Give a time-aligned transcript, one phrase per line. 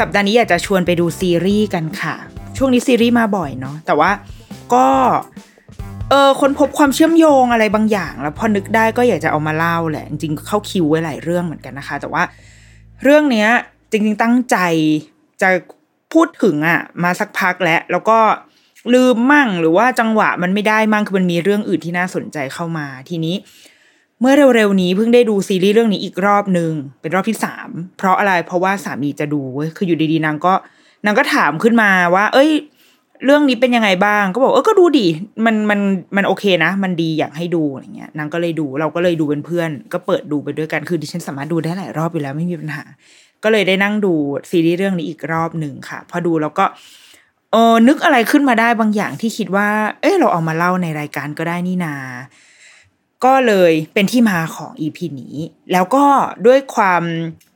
[0.00, 2.14] สัปดาห์นี้อยากจะชวนไปดูซีรีส์กันค่ะ
[2.56, 4.10] ช่วงนี้ซีรีส์มาบ่อยเนาะแต่ว่า
[4.74, 4.86] ก็
[6.10, 12.22] เออคนพบความเชื่อมโยงอะไรบางอย่าง แล้วพอนึกได้ก็อยากจะเอามาเล่าแหละ จริงๆเข้าคิวไว้หลายเรื่องเหมือนกันนะคะ แต่ว่า
[13.02, 13.48] เรื่องเนี้ย
[13.90, 14.56] จริง ๆ ตั้งใจ
[15.42, 15.48] จะ
[16.12, 18.18] พูดถึงอะมาสักพักแล้วแล้วก็
[18.94, 23.34] ลืมมั่งหรือว่าจังหวะมันไม่ได้มั่งคือมันมีเรื่องอื่นที่น่าสนใจเข้ามา ทีนี้
[24.20, 30.54] เมื่อเร็วๆนี้เพิ่งได้ดูซีรีส์เรื่องนี้อีกรอบหนึ่งเป็นรอบที่สามเพราะอะไรเพราะว่าสามีจะดูเว้ยคืออยู่ดีๆนางก็
[31.04, 32.50] นางก็ถามขึ้นมาว่า เอ้ย
[33.24, 35.06] เรื่องนี้เป็นยังไงบ้าง ก็บอกเออก็ดูดิ
[35.46, 35.80] มันมัน
[36.16, 42.84] มันโอเคนะ มันดีอยากให้ดูอะไรเงี้ยนางก็เลยดูเราก็เลยดูเป็นเพื่อน ก็เปิดดูไปด้วยกันคือดิฉันสามารถดูได้หลายรอบอยู่แล้วไม่มีปัญหา
[43.44, 44.12] ก็เลยได้นั่งดู
[44.50, 46.64] ซีรีส์เรื่องนี้อีกรอบหนึ่งค่ะ พอดูแล้วก็
[47.52, 49.68] เออนึกอะไรขึ้นมาได้บางอย่างที่คิดว่า
[50.00, 51.94] เออเราเอามาเล่าในรายการก็ได้นี่นา
[53.24, 55.36] ก็เลยเป็นที่มาของ EP นี้
[55.72, 56.04] แล้วก็
[56.46, 57.02] ด้วยความ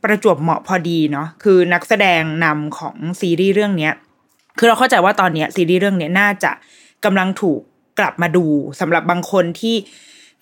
[0.02, 3.90] ประจวบเหมาะพอดีเนาะคือนักแสดงนำของซีรีส์เรื่องนี้
[4.58, 6.52] คือเราเข้าใจว่าตอนนี้ซีรีส์เรื่องนี้น่าจะ
[7.04, 7.60] กำลังถูก
[7.98, 8.44] กลับมาดู
[8.80, 9.76] สำหรับบางคนที่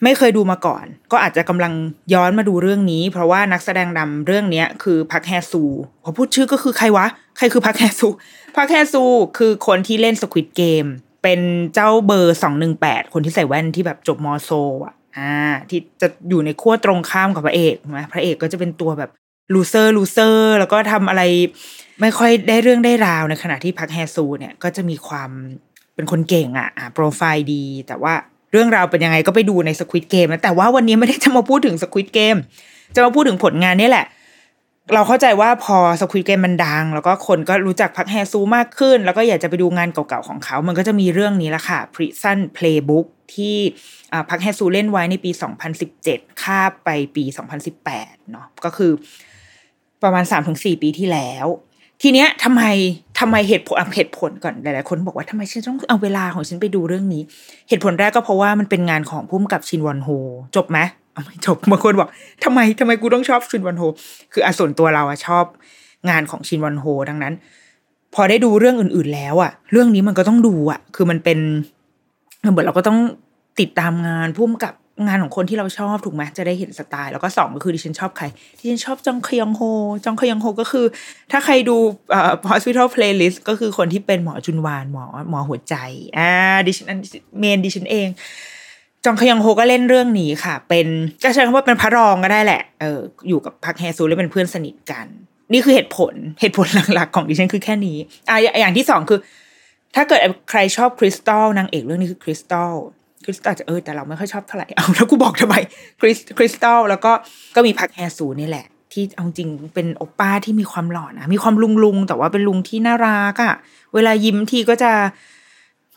[0.05, 1.73] ไม่เคยดูมาก่อน ก็อาจจะกำลัง
[2.15, 5.65] ย้อนมาดูเรื่องนี้ เพราะว่านักแสดงนำเรื่องนี้คือพักแฮซู
[6.03, 7.06] พอพูดชื่อก็คือใครวะ
[7.37, 8.09] ใครคือพักแฮซู
[8.56, 9.05] พักแฮซู
[9.39, 10.84] คือคนที่เล่น Squid Game
[11.23, 11.41] เป็น
[11.75, 14.50] เจ้าเบอร์สองหนึ่งแปดคนที่ใส่แว่นที่แบบจบม.โซล
[14.84, 15.32] อะ อ่า
[15.71, 19.10] ที่จะอยู่ในขั้วตรงข้ามกับพระเอกนะพระเอกก็จะเป็นตัวแบบ
[19.55, 21.22] loser loser แล้วก็ทำอะไร
[22.00, 25.31] ไม่ค่อยได้เรื่องได้ราวในขณะที่พักแฮซูเนี่ยก็จะมีความ
[25.94, 28.15] เป็นคนเก่งอะอ่าโปรไฟล์ดี แต่ว่า
[28.53, 32.37] เรื่องราวเป็นยังไงก็ไปดูใน Squid Game นะแต่ว่าวันนี้ไม่ได้จะมาพูดถึง Squid Game
[32.94, 34.06] จะมาพูดถึงผลงานนี่แหละ
[34.95, 43.57] เราเข้าใจว่าพอสควิตเกมมันดัง แล้วก็คนก็รู้จักพักแฮซูมากขึ้น แล้วก็อยากจะไปดูงานเก่าๆของเขา มันก็จะมีเรื่องนี้ละค่ะ Prison Playbook ที่
[44.31, 45.31] พักแฮซูเล่นไว้ในปี
[45.87, 47.25] 2017 ข้าไปปี
[47.79, 48.93] 2018 เนาะก็คือ
[50.03, 51.47] ประมาณ 3-4 ปีที่แล้ว
[52.03, 52.62] ทีเนี้ยทำไม
[53.21, 57.23] ทำไมเหตุผลเหตุผลก่อนหลายๆคนบอกว่าทำไมฉันต้องเอาเวลาของฉันไปดูเรื่องนี้
[57.69, 60.09] เหตุผลแรกก็เพราะว่ามันเป็นงานของพุ่มกับชินวอนโฮ
[60.57, 60.79] จบไหม
[61.20, 62.08] เอาไม่จบบางคนบอก
[62.44, 63.82] ทำไมทำไมกูต้องชอบชินวอนโฮ
[64.32, 65.44] คืออะส่วนตัวเราอะชอบ
[66.10, 67.34] งานของชินวอนโฮ ดังนั้น
[68.14, 71.38] พอได้ดูเรื่องอื่น ๆ แล้วอะเรื่องนี้มันก็ต้องดูอะคือมันเป็น
[72.53, 72.98] เหมือนเราก็ต้อง
[73.60, 74.75] ติดตามงานพุ่มกับ
[75.06, 78.26] งานของคนที่เราชอบถูกไหมจะได้เห็นสไตล์ แล้วก็สองก็คือดิฉันชอบใคร
[78.58, 79.62] ดิฉันชอบจองคยองโฮ
[80.04, 80.87] จองคยองโฮก็คือ
[81.31, 81.76] ถ้าใครดู
[82.10, 85.75] เอ่อ hospital playlist ก็คือคนที่เป็นหมอจุนวานหมอหมอหัวใจ
[86.19, 86.31] อ่า
[86.66, 86.87] ดิฉัน
[87.38, 88.08] main ดิฉันเอง
[89.05, 90.87] จองคยองโฮก็เล่นเรื่องนี้ค่ะ เป็น
[91.22, 95.06] ก็ใช้คำว่าเป็นพระรองก็ได้แหละเอออยู่กับพักแฮซูแล้วเป็นเพื่อนสนิทกัน
[95.53, 99.21] นี่คือเหตุผลเหตุผลหลักๆของดิฉันคือแค่นี้อ่าอย่างที่สองคือ
[99.97, 102.72] ถ้าเกิดใครชอบคริสตัลนางเอกเรื่องนี้คือคริสตัล
[103.25, 105.55] คริสตัลจะเออแต่เราไม่ค่อยชอบเท่าไหร่เอาแล้วกูบอกทำไม
[106.00, 107.12] คริสคริสตัลแล้วก็
[107.56, 113.55] ก็มีพักแฮซูนี่แหละ ที่เอาจริงเป็นโอป้าที่มีความหล่อนะมีความลุงลุงแต่ว่าเป็นลุงที่น่ารักอะ่ะ
[113.94, 114.93] เวลายิ้มทีก็จะ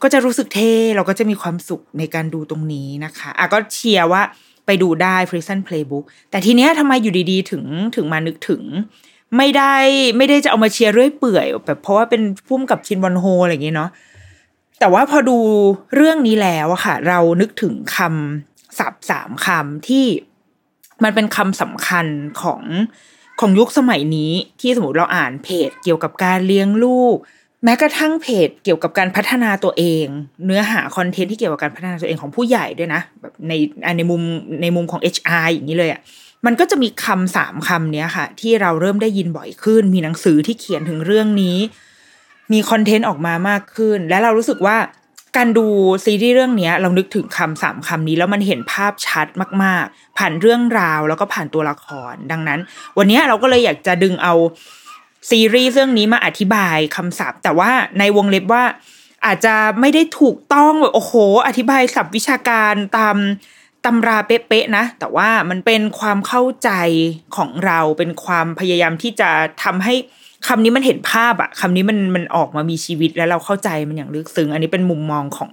[0.03, 4.21] ก็จะรู้สึกเท่เราก็จะมีความสุขในการดูตรงนี้นะคะอะก็เชียร์ว่า
[4.65, 7.63] ไปดูได้ Prison Playbook แต่ทีเนี้ยทำไมอยู่ดีๆ ถึง
[7.95, 8.63] ถึงมานึกถึง
[9.37, 9.75] ไม่ได้
[10.17, 13.89] ไม่ได้จะเอามาเชียร์เรื่อยเปื่อยแบบเพราะว่าเป็นพุ่มกับชินวอนโฮอะไรอย่างเงี้ยเนาะ
[14.79, 15.37] แต่ว่าพอดู
[15.95, 20.05] เรื่องนี้แล้วอะค่ะ เรานึกถึงคำศัพท์สามคำที่
[21.03, 22.05] มันเป็นคำสำคัญ
[22.41, 22.61] ของ
[23.39, 27.15] ของยุคสมัยนี้ที่สมมติเราอ่านเพจเกี่ยวกับการเลี้ยงลูก
[27.63, 30.05] แม้กระทั่งเพจเกี่ยวกับการพัฒนาตัวเอง
[30.45, 33.53] เนื้อหาคอนเทนต์ที่เกี่ยวกับการพัฒนาตัวเองของผู้ใหญ่ด้วยนะแบบใน
[33.97, 34.21] ในมุม
[34.61, 36.01] ในมุมของ HR อย่างนี้เลยอะ
[36.45, 41.57] มันก็จะมีคำสามคำเนี้ยค่ะ ที่เราเริ่มได้ยินบ่อยขึ้น มีหนังสือที่เขียนถึงเรื่องนี้
[42.53, 44.77] มีคอนเทนต์ออกมามากขึ้น และเรารู้สึกว่า
[45.37, 45.65] การดู
[46.05, 49.27] ซีรีส์เรื่องนี้เรานึกถึงคำสามคำนี้ แล้วมันเห็นภาพชัด
[49.63, 52.59] มาก ๆ ผ่านเรื่องราวแล้วก็ผ่านตัวละคร ดังนั้น
[52.97, 54.33] วันนี้เราก็เลยอยากจะดึงเอา
[55.29, 58.63] ซีรีส์เรื่องนี้มาอธิบายคำศัพท์ แต่ว่าในวงเล็บว่า
[59.25, 61.13] อาจจะไม่ได้ถูกต้องแบบโอ้โห
[61.47, 63.17] อธิบายศัพท์วิชาการตาม
[63.85, 66.69] ตำราเป๊ะๆนะ แต่ว่ามันเป็นความเข้าใจ
[67.35, 69.29] ของเราเป็นความพยายามที่จะ
[69.63, 69.95] ทำให้
[70.47, 75.51] คำนี้มันเห็นภาพอะคำนี้มันมันออกมามีชีวิตแล้วเราเข้าใจมันอย่างลึกซึ้งอันนี้เป็นมุมมองของ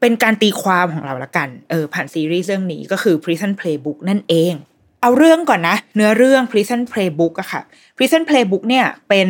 [0.00, 4.54] เป็นการตีความของเราละกัน เออผ่านซีรีส์เรื่องนี้ก็คือ Prison Playbook นั่นเอง
[5.02, 7.62] เอาเรื่องก่อนนะ เนื้อเรื่อง Prison Playbook อะค่ะ
[7.96, 9.28] Prison Playbook เนี่ยเป็น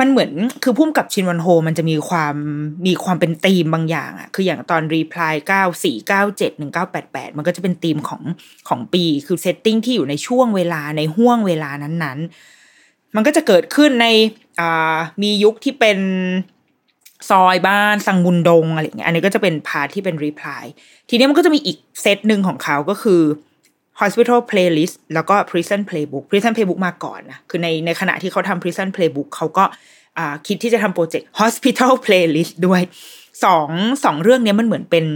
[0.00, 0.32] มันเหมือน
[0.62, 2.36] คือผู้กำกับชินวอนโฮมันจะมีความ
[2.86, 8.22] มีความเป็นธีมบางอย่างอะคืออย่างตอน Reply 9 4 9 7 1 9 8 8มันก็จะเป็นธีมของ
[8.68, 14.06] ของปีคือ setting ที่อยู่ในช่วงเวลาในห้วงเวลานั้นๆ มันก็จะเกิดขึ้นใน
[14.60, 15.98] อ่ามียุคที่เป็น
[17.30, 20.64] ซอยบ้านสังมุนดงอะไรอย่างเงี้ยอันนี้ก็จะเป็นพาทที่เป็น Reply
[21.08, 23.22] ทีนี้มันก็จะมีอีกเซตหนึ่งของเขาก็คือ
[24.00, 32.82] Hospital Playlist แล้วก็ Prison Playbook Prison Playbook มาก่อนนะคือในในขณะที่เขาทำ Prison Playbook เขาก็าคิดที่จะทำโปรเจกต์ Hospital Playlist ด้วย
[33.44, 33.68] สอง
[34.04, 35.06] สองเรื่องนี้มันเหมือนเป็น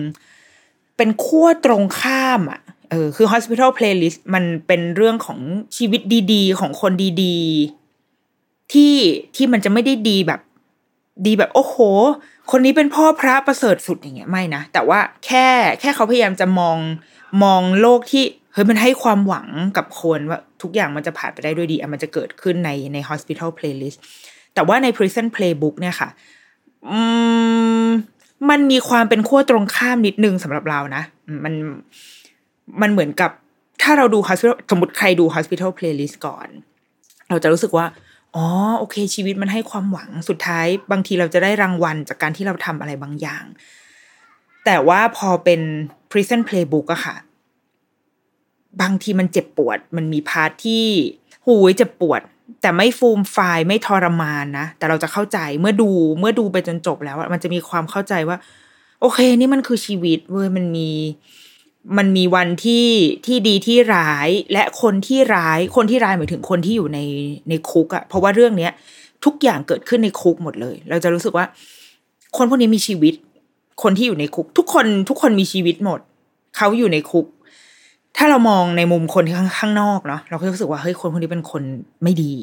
[0.96, 2.60] เป็นขั้วตรงข้ามอะ
[2.90, 5.38] เออคือ Hospital Playlist มันเป็นเรื่องของ
[5.76, 6.00] ชีวิต
[6.32, 6.92] ดีๆ ของคน
[7.22, 8.94] ดีๆ ที่
[9.36, 10.40] ที่มันจะไม่ได้ดีแบบ
[11.26, 11.76] ดีแบบโอ้โห
[12.50, 15.46] คนนี้เป็นพ่อพระประเสริฐสุดอย่างเงี้ยไม่นะ แต่ว่าแค่
[15.80, 16.78] แค่เขาพยายามจะมอง
[17.42, 18.24] มองโลกที่
[18.54, 23.98] เฮ้ยมันให้ความหวังกับคนว่าทุกอย่างมันจะผ่านไปได้ด้วยดีอะมันจะเกิดขึ้นในใน hospital playlist
[24.54, 26.08] แต่ว่าใน prison playbook เนี่ยค่ะ
[26.90, 26.98] อื
[27.84, 27.88] ม
[28.50, 31.02] มันมีความเป็นขั้วตรงข้ามนิดนึงสำหรับเรานะ
[31.44, 31.54] มัน
[32.80, 33.30] มันเหมือนกับ
[33.82, 36.48] ถ้าเราดู hospital สมมติใครดู hospital playlist ก่อน
[37.28, 37.86] เราจะรู้สึกว่า
[38.36, 38.46] อ๋อ
[38.78, 43.44] โอเค ชีวิตมันให้ความหวังสุดท้าย บางทีเราจะได้รางวัลจากการที่เราทำอะไรบางอย่าง
[44.64, 45.60] แต่ว่าพอเป็น
[46.10, 47.16] prison playbook อะค่ะ
[48.80, 50.86] บางทีมันเจ็บปวด มันมีพาร์ทที่
[51.46, 52.20] หูยเจ็บปวด
[52.62, 58.36] แต่ไม่ฟูมไฟายไม่ทรมานนะ แต่เราจะเข้าใจเมื่อดูเมื่อดูไปจนจบแล้วมันจะมีความเข้าใจว่า
[59.00, 60.90] โอเค นี่มันคือชีวิตเว้ยมันมี
[61.98, 62.86] มันมีวันที่
[63.26, 66.98] ที่ดีที่ร้ายและคนที่ร้ายคนที่ร้ายหมายถึงคนที่อยู่ใน
[67.48, 68.72] ในคุกอะเพราะว่าเรื่องเนี้ย
[69.24, 71.46] ทุกอย่างเกิดขึ้นในคุกหมดเลย เราจะรู้สึกว่า
[72.36, 73.14] คนพวกนี้มีชีวิต
[73.82, 76.00] คนที่อยู่ในคุก ทุกคนทุกคนมีชีวิตหมด
[76.56, 77.26] เขาอยู่ในคุก
[78.16, 81.62] ถ้าเรามองในมุมคนข้างข้างนอกเนาะเราก็รู้สึกว่าเฮ้ยคนพวกนี้เป็นคน
[82.02, 82.34] ไม่ดี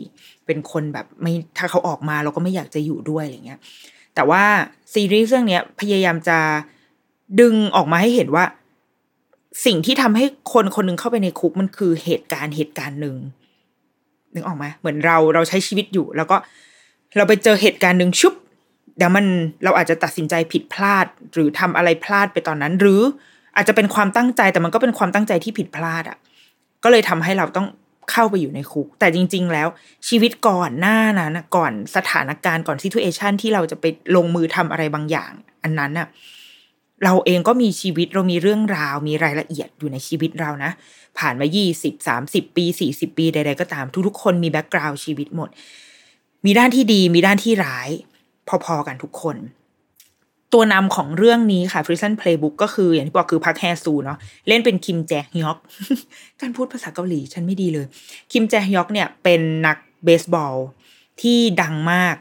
[0.45, 3.59] เป็นคนแบบไม่ถ้าเขาออกมาเราก็ไม่อยากจะอยู่ด้วยอะไรเงี้ย
[4.15, 4.43] แต่ว่า
[4.93, 6.37] ซีรีส์เรื่องเนี้ยพยายามจะ
[7.39, 8.45] ดึงออกมาให้เห็นว่า
[9.65, 13.15] สิ่งที่ทำให้คนคนหนึ่งเข้าไปในคุกมันคือเหตุการณ์เหตุการณ์หนึ่ง
[14.33, 16.37] นึกออกไหมเหมือนเราเราใช้ชีวิตอยู่ แล้วก็
[17.17, 18.33] เราไปเจอเหตุการณ์หนึ่งชุบ
[18.97, 19.25] เดี๋ยวมัน
[19.63, 23.01] เราอาจจะตัดสินใจผิดพลาด หรือทำอะไรพลาดไปตอนนั้น หรือ
[23.55, 26.17] อาจจะเป็นความตั้งใจแต่มันก็เป็นความตั้งใจที่ผิดพลาดอะ่ะ
[26.83, 27.67] ก็เลยทำให้เราต้อง
[28.11, 29.67] เข้าไปอยู่ในคุก แต่จริง ๆ แล้ว
[30.07, 35.31] ชีวิตก่อนหน้านั้นก่อนสถานการณ์ก่อน situation ที่เราจะไปลงมือทำอะไรบางอย่าง
[35.63, 36.07] อันนั้นน่ะ
[37.03, 40.71] เราเองก็มีชีวิตเรามีเรื่องราว มีรายละเอียดอยู่ในชีวิตเรานะ
[41.17, 45.49] ผ่านมายี่สิบสามสิบปีสี่สิบปีใด ๆ ก็ตามทุกๆคนมี background ชีวิตหมด
[46.45, 47.89] มีด้านที่ดีมีด้านที่ร้าย
[48.65, 49.35] พอๆกันทุกคน
[50.53, 54.17] ตัวนำของเรื่องนี้ค่ะ Prison Playbook ก็คืออย่างที่บอกคือพักแฮซูเนาะ
[54.47, 55.57] เล่นเป็นคิมแจฮยอก
[56.41, 57.85] การพูดภาษาเกาหลีฉันไม่ดีเลย
[58.31, 60.55] คิมแจฮยอกเนี่ยเป็นนักเบสบอล
[61.21, 62.15] ที่ดังมาก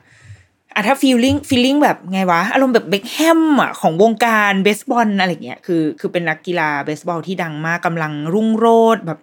[0.74, 9.18] อะถ้า feeling feeling แบบไงวะ อารมณ์แบบเบคแฮมอะของวงการเบสบอลอะไรเงี้ยคือคือเป็นนักกีฬาเบสบอลที่ดังมากกำลังรุ่งโรจน์แบบ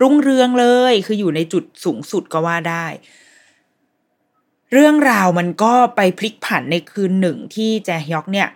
[0.00, 2.86] รุ่งเรืองเลย คืออยู่ในจุดสูงสุดก็ว่าได้
[4.72, 8.48] เรื่องราวมันก็ไปพลิกผันในคืนหนึ่งที่แจฮยอกเนี่ย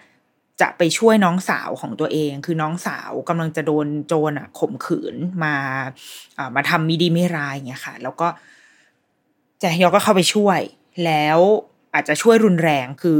[0.60, 5.14] จะไปช่วยน้องสาวของตัวเอง คือน้องสาวกำลังจะโดนโจรอะข่มขืน
[5.44, 5.54] มา
[6.38, 8.28] อ่ามาทำมิดีไม่ร้ายเงี้ยค่ะ แล้วก็
[9.60, 10.60] แจฮยอกก็เข้าไปช่วย
[11.04, 11.38] แล้ว
[11.94, 13.18] อาจจะช่วยรุนแรงคือ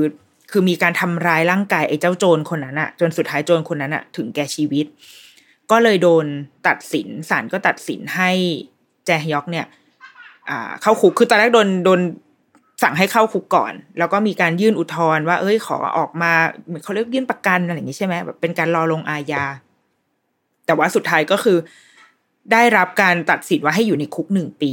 [0.51, 4.87] คือมีการทำร้ายร่างกายไอ้เจ้าโจรคนนั้นอะจนสุดท้ายโจรคนนั้นอะถึงแก่ชีวิต
[5.71, 6.27] ก็เลยโดน
[6.67, 8.31] ตัดสินศาลก็ตัดสินให้
[9.07, 9.67] แจฮยอกเนี่ย
[10.49, 12.01] อ่าเข้าคุกคือตอนแรกโดนโดน
[12.83, 16.33] สั่งให้เข้าคุกก่อน แล้วก็มีการยื่นอุทธรณ์ว่า เอ้ยขอออกมา
[16.67, 19.45] เหมือนเขาเรียกยื่นประกันอะไรอย่างนี้ใช่ไหมแบบเป็นการรอลงอาญา
[20.67, 21.59] แต่ว่าสุดท้ายก็คือ
[22.53, 24.73] ได้รับการตัดสินว่าให้อยู่ในคุกหนึ่งปี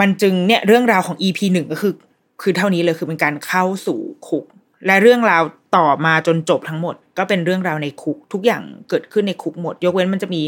[0.00, 1.94] มันจึงเนี่ยเรื่องราวของ EP หนึ่งก็คือ
[2.42, 4.44] คือเท่านี้เลยคือเป็นการเข้าสู่คุก
[4.86, 5.42] และเรื่องราว
[5.76, 10.42] ต่อมาจนจบทั้งหมด ก็เป็นเรื่องราวในคุกทุกอย่างเกิดขึ้นในคุกหมด ยกเว้นมันจะมี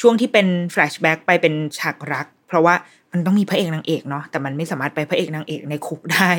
[0.00, 2.74] ช่วงที่เป็น flashback ไปเป็นฉากรัก เพราะว่า
[3.12, 6.30] มันต้องมีพระเอกนางเอกเนาะแต่มันไม่สามารถไปพระเอกนางเอกในคุกได้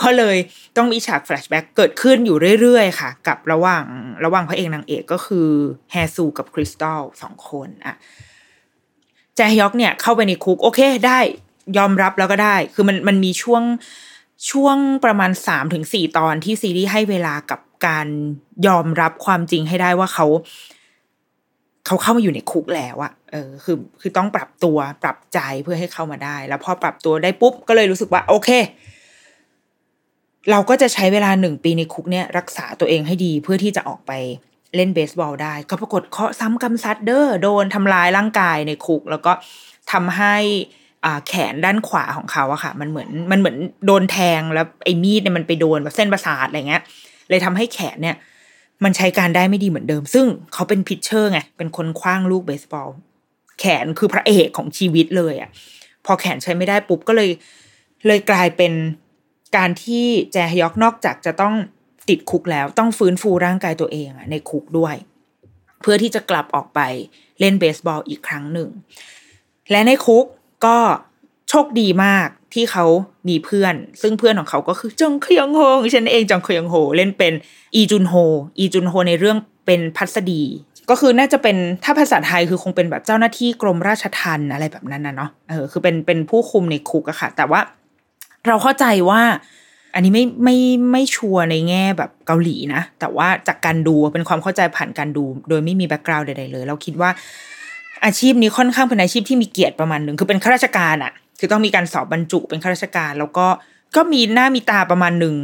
[0.00, 0.36] ก็เลย
[0.76, 3.84] ต้องมีฉาก flashback เกิดขึ้นอยู่เรื่อยๆค่ะ กับระหว่าง
[4.24, 5.48] ระหว่างพระเอกนางเอกก็คือ
[5.92, 7.96] แฮซูกับคริสตัลสองคนอะ
[9.36, 11.18] แจฮยอกเนี่ยเข้าไปในคุกโอเคได้
[11.78, 13.62] ยอมรับแล้วก็ได้ คือมันมันมีช่วง
[14.50, 18.06] ช่วงประมาณสามถึงสี่ตอนที่ซีรีส์ให้เวลากับการ
[18.66, 20.26] ยอมรับความจริงให้ได้ว่าเขา
[21.88, 28.50] เขาเข้ามาอยู่ในคุกแล้วอะเออคือคือต้องปรับตัวปรับใจเพื่อให้เข้ามาได้ แล้วพอปรับตัวได้ปุ๊บก็เลยรู้สึกว่า โอเค
[30.50, 34.12] เราก็จะใช้เวลาหนึ่งปีในคุกเนี่ย รักษาตัวเองให้ดีเพื่อที่จะออกไป
[34.76, 39.32] เล่นเบสบอลได้ ก็ปรากฏเคาะซ้ำกำซัดเดอร์โดนทำลายร่างกายในคุก แล้วก็
[39.92, 40.36] ทำให้
[41.04, 46.82] อ่าแขนด้านขวาของเขาอะค่ะ มันเหมือนมันเหมือนโดนแทงแล้วไอ้มีดเนี่ยมันไปโดนแบบเส้นประสาทอะไรเงี้ย
[47.28, 48.16] เลยทำให้แขนเนี่ย
[48.84, 52.88] มันใช้การได้ไม่ดีเหมือนเดิม ซึ่งเขาเป็นพิชเชอร์ไง เป็นคนคว้างลูกเบสบอล
[53.58, 55.50] แขนคือพระเอกของชีวิตเลยอะ
[56.06, 57.30] พอแขนใช้ไม่ได้ปุ๊บก็เลย
[58.06, 58.72] เลยกลายเป็น
[59.56, 61.54] การที่แจฮยอกนอกจากจะต้อง
[62.08, 64.94] ติดคุกแล้วต้องฟื้นฟูร่างกายตัวเองอะในคุกด้วย
[65.82, 66.80] เพื่อที่จะกลับออกไป
[67.40, 68.68] เล่นเบสบอลอีกครั้งหนึ่ง
[69.70, 70.26] และในคุก
[70.66, 70.78] ก็
[71.48, 72.84] โชคดีมาก ที่เขา
[73.28, 75.60] มีเพื่อน ซึ่งเพื่อนของเขาก็คือจงเคยองโฮ
[75.94, 77.32] ฉันเองจงเคยองโฮเล่นเป็น
[77.74, 78.14] อีจุนโฮ
[78.58, 80.42] อีจุนโฮในเรื่องเป็นพัสดี
[80.90, 87.60] ก็คือน่าจะเป็นถ้าภาษาไทยคือคงเป็นแบบเจ้าหน้าที่กรมราชทัณฑ์อะไรแบบนั้นนะเนาะเออคือเป็นเป็นผู้คุมในคุกอะค่ะ แต่ว่า
[88.46, 89.20] เราเข้าใจว่า
[89.94, 90.56] อันนี้ไม่ไม่
[90.92, 97.10] ไม่ชัวร์ในแง่แบบเกาหลีนะ แต่ว่าจากการดูเป็นความเข้าใจผ่านการดู โดยไม่มีแบ็กกราวด์ใดๆเลย เราคิดว่า
[98.04, 103.46] อาชีพนี้ค่อนข้างเป็นอาชีพที่มีเกียรติประมาณหนึ่งคือเป็นข้าราชการอะ คือต้องมีการสอบบรรจุเป็นข้าราชการ แล้วก็
[103.96, 105.34] ก็มีหน้ามีตาประมาณหนึ่ง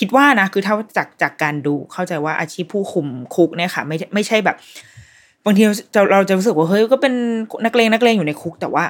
[0.00, 4.56] คิดว่านะคือเท่าจากจากการดูเข้าใจว่าอาชีพผู้คุมคุกเนี่ยค่ะ ไม่ไม่ใช่แบบ
[5.44, 5.62] บางที
[5.94, 7.14] เราเราจะรู้สึกว่าเฮ้ยก็เป็น
[7.64, 8.84] นักเลงนักเลงอยู่ในคุก แต่ว่า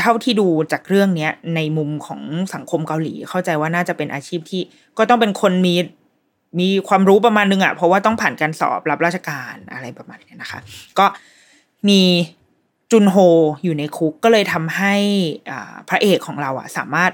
[0.00, 2.20] เท่าที่ดูจากเรื่องเนี้ยในมุมของ
[2.54, 4.62] สังคมเกาหลี เข้าใจว่าน่าจะเป็นอาชีพที่
[4.98, 5.74] ก็ต้องเป็นคนมี
[6.60, 10.60] มีความรู้ประมาณนึงอะ่ะเพราะว่าต้องผ่านการสอบรับราชการอะไรประมาณนี้นะคะ
[10.98, 11.06] ก็
[11.88, 12.00] มี
[12.92, 13.16] จุนโฮ
[13.64, 14.94] อยู่ในคุกก็เลยทำให้
[15.88, 17.10] พระเอกของเราอะ่ะสามารถ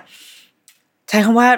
[1.09, 1.49] ใช้คำว่า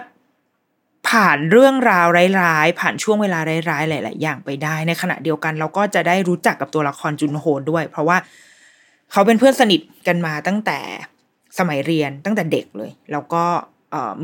[1.09, 2.07] ผ่านเรื่องราว
[2.41, 3.39] ร้ายๆ ผ่านช่วงเวลา
[3.71, 8.17] ร้ายๆ หลาย ๆ อย่างไปได้ ในขณะเดียวกันเราก็จะได้รู้จักกับตัวละครจุนโฮด้วย เพราะว่า
[9.13, 10.79] เขาเป็นเพื่อนสนิทกันมาตั้งแต่
[11.59, 13.45] สมัยเรียนตั้งแต่เด็กเลย แล้วก็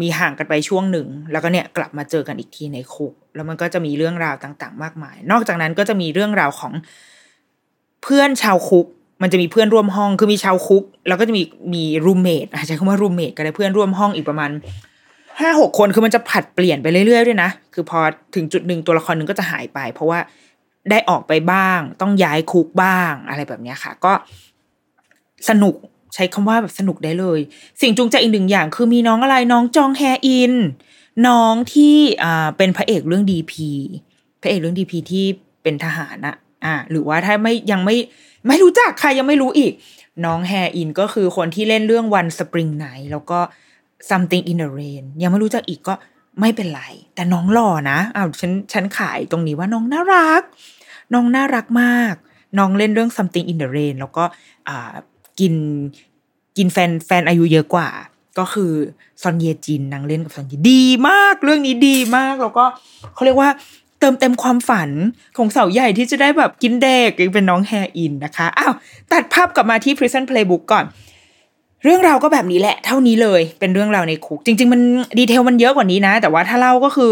[0.01, 6.73] มีห่างกันไปช่วงหนึ่ง แล้วก็เนี่ยกลับมาเจอกันอีกทีในคุก แล้วมันก็จะมีเรื่องราวต่าง ๆ มากมาย นอกจากนั้นก็จะมีเรื่องราวของ
[8.03, 8.87] เพื่อนชาวคุก
[9.23, 11.43] มันจะมีเพื่อนร่วมห้องคือมีชาวคุก แล้วก็จะมี
[11.75, 14.51] มีรูมเมทใช้คำว่ารูมเมทก็ได้เพื่อนร่วมห้องอีกประมาณ
[15.41, 17.99] ห้าหกคนคือมันจะผัดเปลี่ยนไปเรื่อยๆด้วยนะคือพอ
[18.35, 20.19] ถึงจุดหนึ่งตัวละครหนึ่งก็จะหายไป เพราะว่า
[20.91, 24.13] ได้ออกไปบ้าง ต้องย้ายคุกบ้างอะไรแบบนี้ค่ะ ก็
[25.49, 25.75] สนุก
[26.15, 27.41] ใช้คำว่าแบบสนุกได้เลย
[27.81, 30.55] สิ่งจูงใจอีกหนึ่งอย่าง คือมีน้องอะไรน้องจองแฮอิน
[31.29, 33.69] น้องที่อ่าเป็นพระเอกเรื่องดีพี
[34.41, 35.25] พระเอกเรื่องดีพีที่
[35.63, 37.97] เป็นทหารอะอ่า หรือว่าถ้าไม่ยังไม่
[38.49, 39.73] ไม่รู้จักใครยังไม่รู้อีก
[40.25, 43.39] น้องแฮอินก็คือคนที่เล่นเรื่องวันสปริงไนแล้วก็
[44.11, 45.95] something in the rain ยังไม่รู้จักอีกก็
[46.41, 46.83] ไม่เป็นไร
[47.15, 50.43] แต่น้องหล่อนะอ้าวฉันฉันขายตรงนี้ว่าน้องน่ารัก
[51.15, 52.15] น้องน่ารักมาก
[52.59, 54.25] น้องเล่นเรื่อง something in the rain แล้วก็
[54.69, 54.95] อ่า
[55.41, 55.55] กิน
[56.57, 57.89] กินแฟนแฟนอายุเยอะกว่า
[58.39, 58.73] ก็คือ
[59.23, 62.65] ซอนเยจินนางเล่นกับซอนเยดีมาก เรื่องนี้ดีมาก แล้วก็
[63.15, 63.51] เขาเรียกว่า
[64.01, 64.91] เติมเต็มความฝัน
[65.37, 68.75] ของเสาใหญ่ที่จะได้แบบกินเด็กเป็นน้องแฮอินนะคะอ้าว
[69.13, 70.85] ตัดภาพกลับมาที่ Prison Playbook ก่อน
[71.85, 74.81] เรื่องราวก็แบบนี้แหละ เท่านี้เลยเป็นเรื่องราวในคุก จริง ๆ มัน
[75.19, 77.11] ดีเทลมันเยอะกว่านี้นะ แต่ว่าถ้าเล่าก็คือ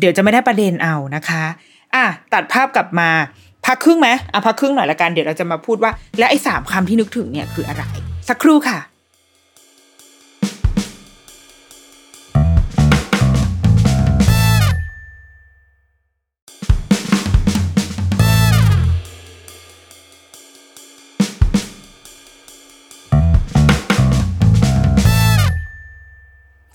[0.00, 1.42] เดี๋ยวจะไม่ได้ประเด็นเอานะคะ
[1.94, 3.08] อะตัดภาพกลับมา
[3.66, 7.82] พักครึ่งไหมอะพักครึ่งหน่อยละกันเดี๋ยวเราจะมาพูดว่า แล้วไอ้สามคำที่นึกถึงเนี่ยคืออะไร
[8.28, 8.78] สักครู่ค่ะ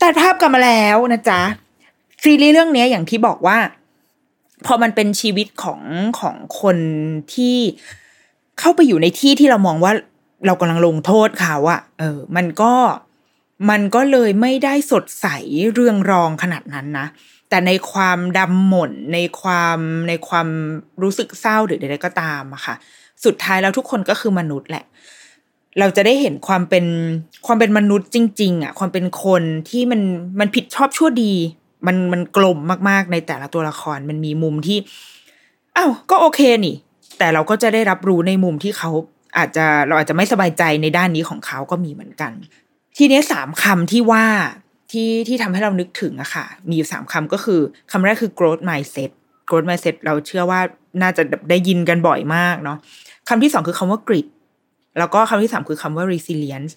[0.09, 1.41] ตัดภาพกลับมาแล้วนะจ๊ะ
[2.23, 3.57] ซีรีส์เรื่องนี้อย่างที่บอกว่า
[4.65, 5.81] พอมันเป็นชีวิตของ
[6.19, 6.77] ของคน
[7.33, 7.57] ที่
[8.59, 9.91] เข้าไปอยู่ในที่ที่เรามองว่า
[10.45, 12.73] เรากำลังลงโทษเขาอะเออ มันก็
[13.69, 15.27] มันก็เลยไม่ได้สดใส
[15.73, 17.07] เรื่องรองขนาดนั้นนะ
[17.49, 20.47] แต่ในความดำหม่นในความในความ
[21.01, 22.75] รู้สึกเศร้าหรือใดๆก็ตามอะค่ะ
[23.25, 24.85] สุดท้ายแล้วทุกคนก็คือมนุษย์แหละ
[25.79, 26.85] เราจะได้เห็นความเป็น
[27.45, 30.01] ความเป็นมนุษย์จริง ๆอะความเป็นคนที่มัน
[30.39, 31.33] มันผิดชอบชั่วดี
[31.87, 32.57] มันมันกลม
[32.89, 34.77] มากๆในแต่ละตัวละครมันมีมุมที่
[35.77, 36.75] อ้าวก็โอเคนี่
[37.17, 38.91] แต่เราก็จะได้รับรู้ในมุมที่เขา
[39.37, 42.31] อาจจะเราอาจจะไม่สบายใจในด้านนี้ของเขาก็มีเหมือนกัน
[42.97, 44.25] ทีนี้สามคำที่ว่า
[44.91, 47.59] ที่ที่ทำให้เรานึกถึงอะค่ะ มีอยู่สามคำก็คือ
[47.91, 49.11] คำแรกคือ growth mindset
[49.49, 50.59] growth mindset เราเชื่อว่า
[51.01, 52.77] น่าจะได้ยินกันบ่อยมากเนาะ
[53.29, 54.27] คำที่สองคือคำว่า grit
[54.99, 56.73] แล้วก็คำที่สามคือคำว่า resilience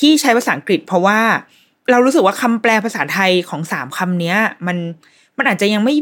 [0.00, 1.20] ที่ใช้ภาษาอังกฤษ เพราะว่า
[1.90, 4.34] เรารู้สึกว่าคำแปลภาษาไทยของสามคำนี้
[4.66, 4.76] มัน
[5.38, 5.94] มันอาจจะยังไม่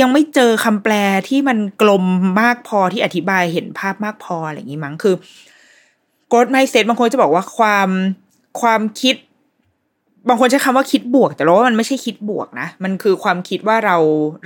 [0.00, 0.94] ยังไม่เจอคำแปล
[1.28, 2.04] ที่มันกลม
[2.40, 5.14] มากพอที่อธิบายเห็นภาพมากพออะไรอย่างนี้มั้งคือ
[6.30, 7.88] growth mindset บางคนจะบอกว่าความ
[8.60, 9.16] ความคิด
[10.28, 13.96] บางคนใช้คำว่าคิดบวก แต่เราว่ามันไม่ใช่คิดบวกนะ มันคือความคิดว่าเรา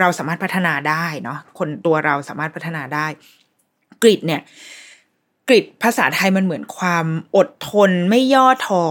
[0.00, 3.06] เราสามารถพัฒนาได้เนาะคนตัวเราสามารถพัฒนาได้
[4.02, 4.40] กริดเนี่ย
[5.48, 8.84] กริดภาษาไทยมันเหมือนความอดทนไม่ย่อท้อ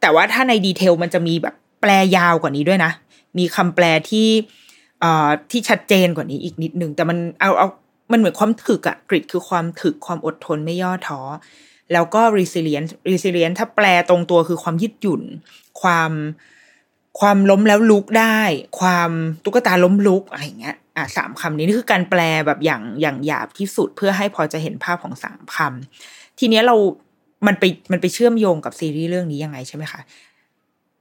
[0.00, 2.92] แต่ว่าถ้าในดีเทลมันจะมีแบบแปลยาวกว่านี้ด้วยนะ
[3.38, 4.28] มีคำแปลที่
[5.00, 7.68] เอ่อที่ชัดเจนกว่านี้อีกนิดนึงแต่มันเอาเอา
[8.12, 11.20] มันเหมือนความถึกอะกริดคือความถึกความอดทนไม่ย่อท้อ
[11.92, 15.22] แล้วก็ resilient resilient ถ้าแปลตรงตัวคือความยืดหยุ่น
[15.80, 16.12] ความ
[17.20, 18.38] ความล้มแล้วลุกได้
[18.80, 19.10] ความ
[19.44, 26.76] ตุ๊กตาล้มลุกอะไรอย่างเงี้ย อะสามคำนี้นี่คือการแปลแบบอย่างอย่างหยาบที่สุดเพื่อให้พอจะเห็นภาพของสามคำทีเนี้ยเรา
[27.46, 30.00] มันไปมันไปเชื่อมโยงกับซีรีส์เรื่องนี้ยังไงใช่ไหมคะ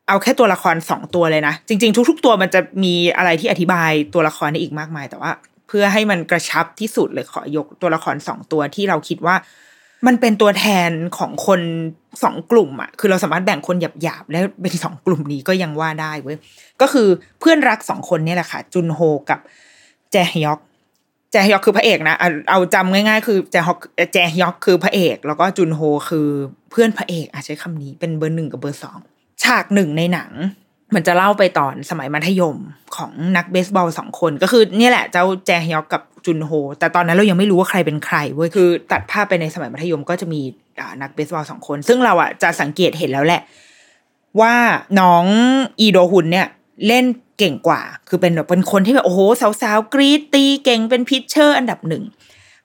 [0.07, 5.31] เอาแค่ตัวละครสองตัวเลยนะ จริง ๆ ทุก ๆ ตัวมันจะมีอะไรที่อธิบายตัวละครได้อีกมากมาย แต่ว่า
[5.67, 9.35] เพื่อให้มันกระชับที่สุดเลยขอยกตัวละครสองตัวที่เราคิดว่า
[10.07, 11.61] มันเป็นตัวแทนของคน
[12.23, 16.37] สองกลุ่มอะคือเราสามารถแบ่งคนหยาบๆแล้วเป็นสองกลุ่มนี้ก็ยังว่าได้เว้ย
[16.81, 17.07] ก็คือ
[17.39, 18.99] เพื่อนรักสองคนนี่แหละค่ะ จุนโฮ
[19.29, 19.39] กับ
[20.15, 20.59] แจฮยอก
[21.31, 23.79] แจฮยอกคือพระเอกนะเอาเอาจำง่ายๆ คือแจฮอก
[24.13, 26.27] แจฮยอกคือพระเอก แล้วก็จุนโฮคือ
[26.71, 28.99] เพื่อนพระเอกอาใช้คำนี้เป็นเบอร์หนึ่งกับเบอร์สอง
[29.43, 30.31] ฉากหนึ่งในหนัง
[30.95, 32.55] มันจะเล่าไปตอนสมัยมัธยม
[32.95, 40.41] ของนักเบสบอลสองคนก็คือเนี่ยแหละเจ้าแจฮยอกกับจุนโฮ แต่ตอนนั้นเรายังไม่รู้ว่าใครเป็นใครเว้ยคือ ตัดภาพไปในสมัยมัธยมก็จะมี
[41.01, 43.41] นักเบสบอลสองคน ซึ่งเราอะจะสังเกตเห็นแล้วแหละ
[44.41, 44.53] ว่า
[44.99, 45.25] น้อง
[45.79, 46.47] อีโดฮุนเนี่ย
[46.87, 47.05] เล่น
[47.37, 49.19] เก่งกว่า คือเป็นแบบเป็นคนที่แบบโอ้โห
[49.61, 52.03] สาวๆกรีดตีเก่งเป็น pitcher อันดับหนึ่ง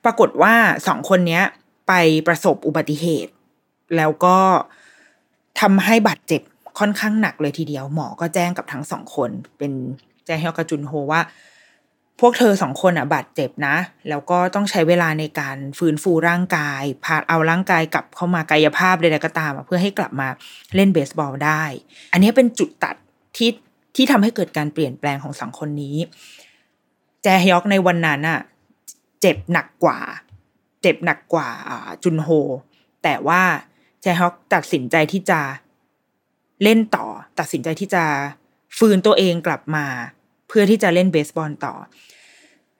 [0.05, 0.55] ปรากฏว่า
[0.87, 1.45] สองคนเนี้ย
[1.89, 1.93] ไป
[2.27, 3.33] ประสบอุบัติเหตุ
[3.97, 4.37] แล้วก็
[5.61, 6.43] ทำให้บาดเจ็บ
[6.79, 9.73] ค่อนข้างหนักเลยทีเดียว หมอก็แจ้งกับทั้งสองคน เป็น
[10.27, 11.21] แจ้งให้กจุนโฮว่า
[12.21, 13.77] พวกเธอสองคนอะบาดเจ็บนะ
[14.09, 20.29] แล้วก็ต้องใช้เวลาในการฟื้นฟูร่างกายพาเอาร่างกายกลับเข้ามากายภาพใดๆก็ตาม เพื่อให้กลับมา
[20.75, 21.63] เล่นเบสบอลได้
[22.13, 22.97] อันนี้เป็นจุดตัด
[23.37, 23.51] ที่
[23.97, 25.97] ที่ทำให้เกิดการเปลี่ยนแปลงของสองคนนี้
[27.23, 28.41] แจฮยอกในวันนั้นอะ
[29.21, 29.99] เจ็บหนักกว่า
[30.83, 31.49] เจ็บหนักกว่า
[32.03, 32.29] จุนโฮ
[33.03, 33.43] แต่ว่า
[34.03, 35.41] แจฮยอกตัดสินใจที่จะ
[36.63, 37.07] เล่นต่อ
[37.39, 38.05] ตัดสินใจที่จะ
[38.79, 39.87] ฟื้นตัวเองกลับมา
[40.49, 41.75] เพื่อที่จะเล่นเบสบอลต่อ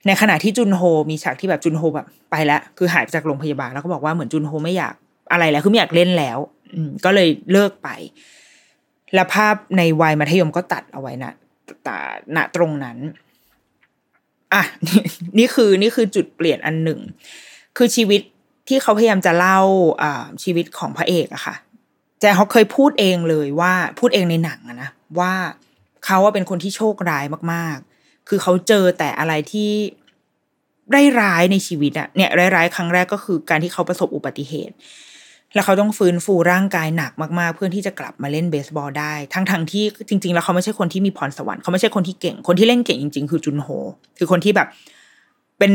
[0.07, 4.93] ในขณะที่จุนโฮ มีฉากที่แบบจุนโฮแบบไปแล้วคือหายจากโรงพยาบาลแล้วก็บอกว่าเหมือนจุนโฮไม่อยาก
[5.31, 6.37] อะไรแล้วคือไม่อยากเล่นแล้ว
[6.73, 7.89] อืก็เลยเลิกไป
[9.13, 11.33] และภาพในวัยมัธยมก็ตัดเอาไว้นะ
[11.83, 11.97] แต่
[12.35, 12.97] ณตรงนั้น
[14.53, 14.63] อะ
[15.37, 16.99] นี่คือนี่คือจุดเปลี่ยนอันหนึ่ง
[17.77, 18.21] คือชีวิต
[18.67, 19.59] ที่เขาพยายามจะเล่า
[20.01, 21.55] อ่าชีวิตของพระเอกอะค่ะ
[22.19, 25.33] แจเขาเคยพูดเองเลยว่าพูดเองในหนังอะนะว่า
[26.05, 29.71] เขาว่าเป็นคนที่โชคร้ายมาก ๆ คือเขาเจอแต่อะไรที่
[31.21, 34.75] ร้ายๆในชีวิตอะเนี่ยร้ายๆครั้งแรกก็คือการที่เขาประสบอุบัติเหตุ
[35.53, 43.67] แล้วเขาต้องฟื้นฟูร่างกายหนักมากๆ เพื่อที่จะกลับมาเล่นเบสบอลได้ ทั้งทงที่จริง ๆ แล้วเขาไม่ใช่คนที่มีพรสวรรค์เขาไม่ใช่คนที่เก่ง คนที่เล่นเก่งจริง ๆ คือจุนโฮ
[44.17, 44.67] คือคนที่แบบ
[45.59, 45.73] เป็น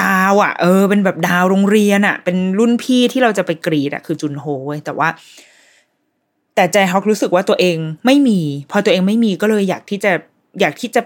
[0.00, 5.08] ดาวอะ่ะ เออ เป็นแบบดาวโรงเรียนอะ่ะ เป็นรุ่นพี่ที่เราจะไปกรีดอะ่ะ คือจุนโฮเว้ยแต่ว่า
[6.54, 10.12] แต่แจฮยอกรู้สึกว่าตัวเองไม่มี พอตัวเองไม่มีก็เลยอยากที่จะ
[10.60, 11.02] อยากที่จะ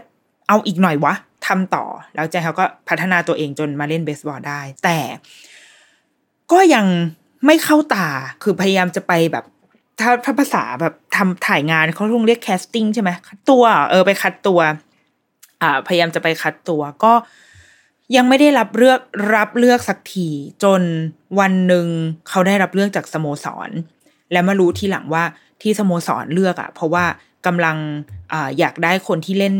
[0.49, 1.15] เอาอีกหน่อยวะ
[1.47, 4.99] ทำต่อ แล้วใจเขาก็พัฒนาตัวเองจนมาเล่นเบสบอลได้ แต่
[6.53, 6.87] ก็ยัง
[7.47, 8.09] ไม่เข้าตา
[8.43, 9.45] คือพยายามจะไปแบบ
[10.01, 14.61] ถ้าถ้าภาษาแบบทำถ่ายงานเขาต้องเรียก casting ใช่ไหมคัดตัวเออไปคัดตัว
[15.63, 17.13] อ่า พยายามจะไปคัดตัวก็
[18.17, 19.01] ยังไม่ได้รับเลือก
[19.35, 20.29] รับเลือกสักที
[20.65, 20.81] จน
[21.41, 21.87] วันหนึ่ง
[22.29, 23.71] เขาได้รับเลือกจากสโมสร
[24.33, 25.25] และมารู้ทีหลังว่า
[25.63, 27.05] ที่สโมสรเลือกอะ่ะ เพราะว่า
[27.47, 27.77] กำลัง
[28.33, 29.55] อ่าอยากได้คนที่เล่น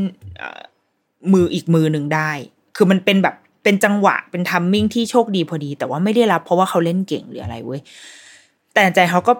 [1.33, 2.31] มืออีกมือหนึ่งได้
[2.77, 7.81] คือมันเป็นแบบ เป็นจังหวะเป็นทัมมิ่งที่โชคดีพอดี แต่ว่าไม่ได้รับเพราะว่าเขาเล่นเก่งหรืออะไรเว้ย
[8.75, 9.33] แต่ใจเขาก็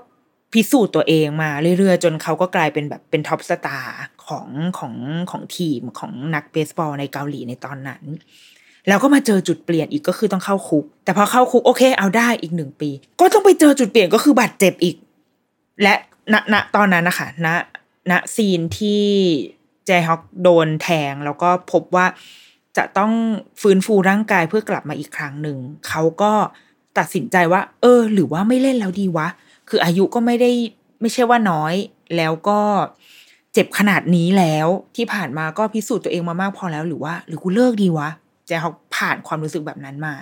[0.53, 4.95] พิสูจน์ตัวเองมาเรื่อยๆ จนเขาก็กลายเป็นแบบเป็นท็อปสตาร์ของของ
[5.31, 8.03] ของทีมของนักเบสบอลในเกาหลีในตอนนั้น
[8.89, 14.97] แล้วก็มาเจอจุดเปลี่ยนอีกก็คือต้องเข้าคุก แต่พอเข้าคุกโอเค เอาได้อีกหนึ่งปี ก็ต้องไปเจอจุดเปลี่ยนก็คือบาดเจ็บอีก
[15.83, 15.95] และ
[16.33, 17.47] ณณตอนนั้นนะคะณ
[18.11, 19.05] ณซีนที่
[19.87, 22.07] แจฮอกโดนแทงแล้วก็พบว่า
[22.77, 23.13] จะต้อง
[23.61, 26.33] ฟื้นฟูร่างกายเพื่อกลับมาอีกครั้งหนึ่ง เขาก็
[26.99, 29.29] ตัดสินใจว่า เออ หรือว่าไม่เล่นแล้วดีวะ
[29.69, 30.51] คืออายุก็ไม่ได้
[31.01, 31.75] ไม่ใช่ว่าน้อย
[32.17, 32.61] แล้วก็
[33.53, 38.09] เจ็บขนาดนี้แล้วที่ผ่านมาก็พิสูจน์ตัวเองมามากพอแล้วหรือว่า หรือกูเลิกดีวะ
[38.47, 40.15] แจเขาผ่านความรู้สึกแบบนั้นมา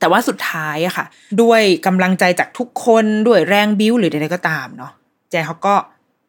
[0.00, 1.06] แต่ว่าสุดท้ายอะค่ะ
[1.42, 4.92] ด้วยกำลังใจจากทุกคนด้วยแรงบิ้วหรือใดๆก็ตามเนาะ
[5.30, 5.74] แจเขาก็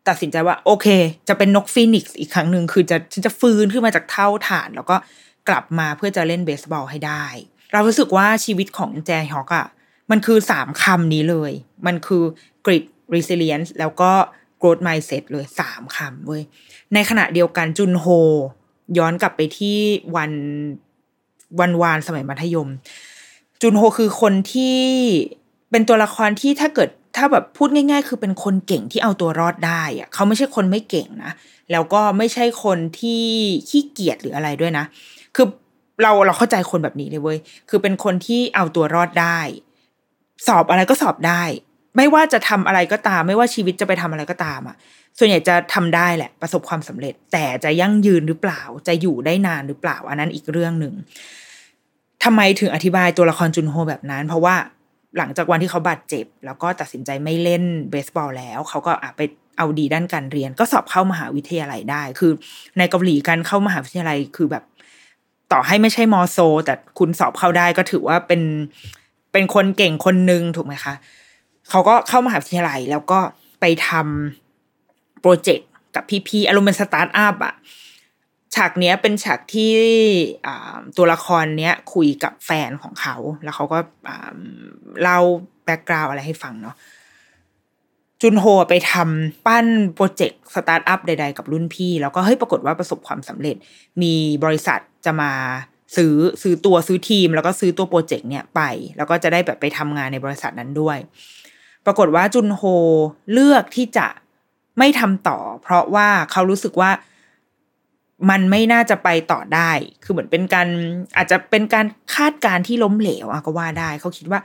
[0.08, 0.88] ตัดสินใจว่าโอเค
[1.28, 4.96] จะเป็นนกฟีนิกซ์อีกครั้งหนึ่งคือจะฉันจะฟื้นขึ้นมาจากเท่าฐาน แล้วก็
[5.50, 7.26] กลับมาเพื่อจะเล่นเบสบอลให้ได้
[7.72, 9.68] เรารู้สึกว่าชีวิตของแจฮอกอะ
[10.12, 11.52] มันคือสามคำนี้เลย
[11.86, 12.24] มันคือ
[12.66, 12.84] grit
[13.16, 14.12] resilience แล้วก็
[14.62, 16.44] growth mindset เลยสามคำเว้ย
[16.94, 18.06] ในขณะเดียวกันจุนโฮ
[18.98, 19.78] ย้อนกลับไปที่
[20.16, 20.32] วัน
[21.60, 22.70] วันวานสมัยมัธยม
[23.62, 24.80] จุนโฮคือคนที่
[25.72, 31.32] เป็นตัวละครที่ถ้าเกิด ถ้าแบบพูดง่าย ๆ คือเป็นคนเก่งที่เอาตัวรอดได้อะเขาไม่ใช่คนไม่เก่งนะ
[31.72, 33.24] แล้วก็ไม่ใช่คนที่
[33.70, 34.86] ขี้เกียจหรืออะไรด้วยนะ
[35.36, 35.48] คือ
[36.02, 37.38] เราเราเข้าใจคนแบบนี้เลยเว้ย
[37.70, 39.40] คือเป็นคนที่เอาตัวรอดได้
[40.48, 41.44] สอบอะไรก็สอบได้
[41.98, 44.76] ไม่ว่าจะทำอะไรก็ตาม ไม่ว่าชีวิตจะไปทำอะไรก็ตามอะ
[45.18, 50.94] ส่วนใหญ่จะทำได้แหละประสบความสำเร็จ แต่จะยั่งยืนหรือเปล่า จะอยู่ได้นานหรือเปล่า อันนั้นอีกเรื่องหนึ่ง
[52.24, 54.56] ทำไมถึงอธิบายตัวละครจุนโฮแบบนั้น เพราะว่า
[55.18, 59.22] หลังจากวันที่เขาบาดเจ็บ แล้วก็ตัดสินใจไม่เล่นเบสบอลแล้ว เขาก็ไป
[59.58, 62.32] เอาดีด้านการเรียน ก็สอบเข้ามหาวิทยาลัยได้ คือ
[62.78, 64.64] ในเกาหลีการเข้ามหาวิทยาลัยคือแบบ
[65.52, 68.42] ต่อให้ไม่ใช่มอโซล แต่คุณสอบเข้าได้ก็ถือว่าเป็น
[69.32, 70.94] เป็นคนเก่งคนหนึ่งถูกไหมคะ
[71.70, 73.20] เขาก็เข้ามหาวิทยาลัยแล้วก็
[73.62, 77.54] ไปทำ project กับพี่ๆอารมณ์เป็นสตาร์ทอัพอะ
[78.56, 79.74] ฉากเนี้ยเป็นฉากที่
[80.98, 83.80] ตัวละครเนี้ยคุยกับแฟนของเขา แล้วเขาก็
[85.02, 85.20] เล่า
[85.66, 86.76] background อะไรให้ฟังเนาะ
[88.22, 93.56] จุนโฮไปทำปั้น project startup ใด ๆ กับรุ่นพี่ แล้วก็เฮ้ยปรากฏว่าประสบความสำเร็จ
[94.02, 94.14] มี
[94.44, 95.32] บริษัทจะมา
[95.96, 98.62] ซื้อซื้อตัวซื้อทีม แล้วก็ซื้อตัว project เนี่ยไป
[98.98, 100.98] แล้วก็จะได้แบบไปทำงานในบริษัทนั้นด้วย
[101.86, 102.62] ปรากฏว่าจุนโฮ
[103.34, 104.08] เลือกที่จะ
[104.80, 106.92] ไม่ทำต่อ เพราะว่าเขารู้สึกว่า
[108.30, 109.72] มันไม่น่าจะไปต่อได้
[110.04, 110.68] คือเหมือนเป็นการ
[111.18, 114.40] อาจจะเป็นการคาดการที่ล้มเหลวอะก็ว่าได้ เขาคิดว่า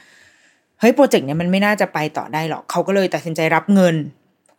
[0.81, 3.97] เฮ้ยโปรเจกต์เนี้ยมันไม่น่าจะไปต่อได้หรอก เขาก็เลยตัดสินใจรับเงิน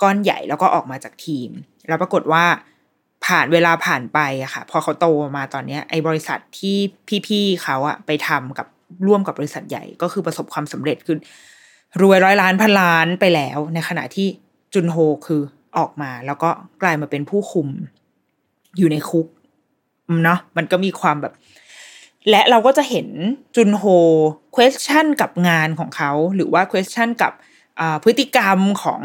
[0.02, 1.50] ก้อนใหญ่แล้วก็ออกมาจากทีม
[1.88, 2.46] แล้วปรากฏว่า
[3.26, 6.78] ผ่านเวลาผ่านไปอะค่ะ พอเขาโตมาตอนเนี้ยไอ้บริษัทที่
[7.28, 8.68] พี่ๆเขาอะไปทำกับ
[9.08, 11.18] ร่วมกับบริษัทใหญ่ก็คือประสบความสำเร็จคือ
[12.02, 14.28] รวยร้อยล้านพันล้านไปแล้ว ในขณะที่
[14.74, 14.98] จุนโฮ
[15.28, 15.42] คือ
[15.78, 16.50] ออกมา แล้วก็
[16.82, 17.68] กลายมาเป็นผู้คุม
[18.78, 19.28] อยู่ในคุก
[20.24, 21.34] เนาะมันก็มีความแบบ
[22.30, 23.08] และเราก็จะเห็น
[23.56, 23.84] จุนโฮ
[24.56, 27.32] question กับงานของเขา หรือว่า question กับ
[28.04, 29.02] พฤติกรรมของ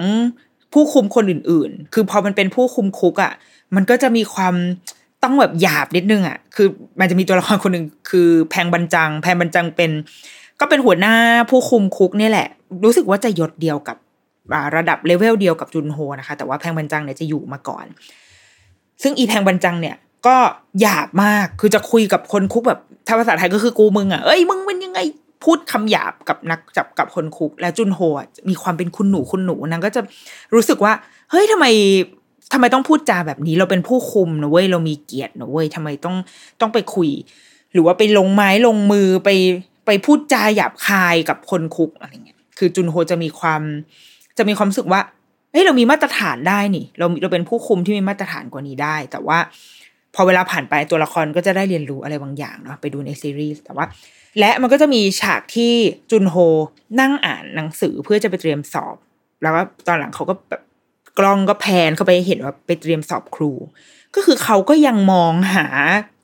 [0.73, 3.33] ผู้คุมคนอื่น ๆ คือพอมันเป็นผู้คุมคุกอะ่ะ
[3.75, 4.55] มันก็จะมีความ
[5.23, 6.69] ต้องแบบหยาบนิดนึงอะ่ะ คือ
[7.01, 9.91] มันจะมีตัวละครคนหนึ่งคือแพงบันจัง แพงบันจังเป็น
[10.61, 11.15] ก็เป็นหัวหน้า
[11.51, 12.49] ผู้คุมคุกนี่แหละ
[12.85, 13.97] รู้สึกว่าจะยศเดียวกับ
[14.77, 17.87] ระดับเลเวลเดียวกับจุนโฮนะคะ แต่ว่าแพงบันจังเนี่ยจะอยู่มาก่อน
[19.03, 20.37] ซึ่งอีแพงบันจังเนี่ยก็
[20.81, 25.01] หยาบมากคือจะคุยกับคนคุกแบบถ้าภาษาไทยก็คือกูมึงอะเอ้ยมึงเป็นยังไง
[25.45, 28.01] พูดคำหยาบกับนักจับกับคนคุก แล้วจุนโฮ
[28.49, 30.01] มีความเป็นคุณหนูคุณหนูนางก็จะ
[30.55, 30.93] รู้สึกว่า
[31.31, 31.67] เฮ้ยทำไม
[32.53, 36.17] ทำไมต้องพูดจาแบบนี้ เราเป็นผู้คุมนะเว้ยเรามีเกียรตินะเว้ยทำไมต้อง
[36.61, 37.11] ต้องไปคุย
[37.73, 39.31] หรือว่าไปลงไม้ลงมือไป
[39.87, 43.63] ไปพูดจาหยาบคายกับคนคุกอะไรเงี้ยคือจุนโฮจะมีความ
[44.39, 45.01] จะมีความรู้สึกว่า
[45.59, 49.39] ฮ้ยเรามีมาตรฐานได้นี่ เราเราเป็นผู้คุมที่มีมาตรฐานกว่านี้ได้ แต่ว่า
[50.15, 53.85] พอเวลาผ่านไปตัวละครก็จะได้เรียนรู้อะไรบางอย่างเนาะไปดูในซีรีส์แต่ว่า
[54.39, 55.73] และมันก็จะมีฉากที่
[56.11, 56.37] จุนโฮ
[57.01, 58.97] นั่งอ่านหนังสือเพื่อจะไปเตรียมสอบ
[59.43, 60.63] แล้วก็ตอนหลังเขาก็แบบ
[61.19, 63.53] กล้องก็แพนเข้าไปเห็นว่าไปเตรียมสอบครู
[64.15, 65.67] ก็คือเขาก็ยังมองหา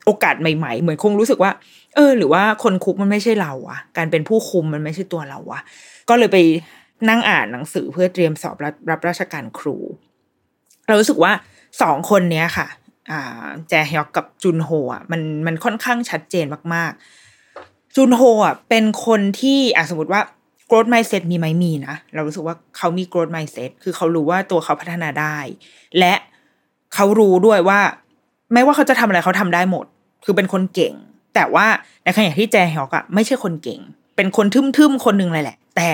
[0.04, 1.52] โอกาสใหม่ๆ เหมือนคงรู้สึกว่า
[1.94, 5.62] เออ หรือว่าคนคุกมันไม่ใช่เราอะการเป็นผู้คุมมันไม่ใช่ตัวเราอะ
[6.08, 6.38] ก็เลยไป
[7.08, 9.76] นั่งอ่านหนังสือเพื่อเตรียมสอบรับรับราชการครู
[10.86, 11.32] เรารู้สึกว่า
[11.82, 12.66] สองคนเนี้ยค่ะ
[13.10, 20.20] อ่า แจฮยอกกับจุนโฮอะมันมันค่อนข้างชัดเจนมากๆ จุนโฮอะเป็นคนที่อะสมมติว่า
[20.70, 25.36] growth mindset มีไหมมีนะ เรารู้สึกว่าเขามี growth mindset คือเขารู้ว่าตัวเขาพัฒนาได้
[25.98, 26.14] และ
[26.94, 27.80] เขารู้ด้วยว่า
[28.52, 29.86] ไม่ว่าเขาจะทำอะไรเขาทำได้หมด
[30.24, 30.94] คือเป็นคนเก่ง
[31.34, 31.66] แต่ว่า
[32.04, 33.80] ในขณะที่แจฮยอกอะไม่ใช่คนเก่ง
[34.16, 35.92] เป็นคนทึมๆคนหนึ่งเลยแหละ แต่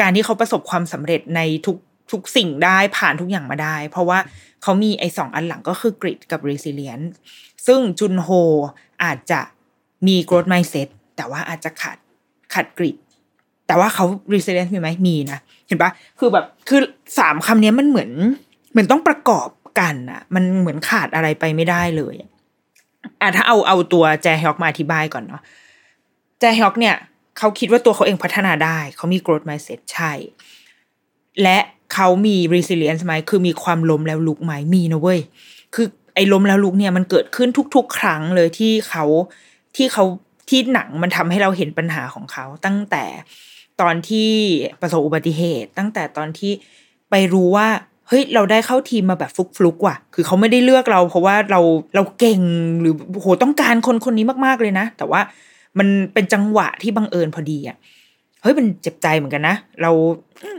[0.00, 1.76] การที่เขาประสบความสำเร็จในทุก
[2.12, 4.18] ทุกสิ่งได้ผ่านทุกอย่างมาได้ เพราะว่า
[4.62, 7.08] เขามีไอ้สองอันหลังก็คือกริดกับ resilience
[7.66, 8.28] ซึ่งจุนโฮ
[9.04, 9.40] อาจจะ
[10.06, 11.98] มี growth mindset แต่ว่าอาจจะขาด
[12.52, 12.96] ขาดกริด
[13.66, 16.80] แต่ว่าเขา resilience มีไหมมีนะเห็นปะคือแบบคือ
[17.18, 18.10] สามคำนี้มันเหมือน
[18.70, 19.48] เหมือนต้องประกอบ
[19.80, 22.30] กันอะมันเหมือนขาดอะไรไปไม่ได้เลยอะ
[23.36, 25.42] ถ้าเอาเอาตัวแจฮอกมาอธิบายก่อนเนาะ
[26.40, 26.96] แจฮอกเนี่ย
[27.38, 30.12] เขาคิดว่าตัวเขาเองพัฒนาได้ เขามี growth mindset ใช่
[31.42, 31.58] และ
[31.94, 35.20] เขามี resilience ไหมคือมีความล้มแล้วลุกไหมมีนะเว้ย
[35.74, 39.04] คือไอ้ล้มแล้วลุกเนี่ยมันเกิดขึ้นทุก ๆ ครั้งเลยที่เขา
[39.76, 40.04] ที่เขา
[40.48, 43.04] ที่หนังมันทำให้เราเห็นปัญหาของเขา ตั้งแต่
[43.80, 44.30] ตอนที่
[44.80, 46.52] ประสบอุบัติเหตุ ตั้งแต่ตอนที่
[47.10, 47.68] ไปรู้ว่า
[48.08, 51.60] เฮ้ยเราได้เข้าทีมมาแบบฟลุกๆว่ะ คือเขาไม่ได้เลือกเรา เพราะว่าเรา
[51.94, 52.40] เราเก่ง
[52.80, 55.20] หรือโหต้องการคนคนนี้มากๆเลยนะ แต่ว่า
[55.78, 57.76] มันเป็นจังหวะที่บังเอิญพอดีอะ
[58.42, 59.90] เฮ้ยมันเจ็บใจเหมือนกันนะ เรา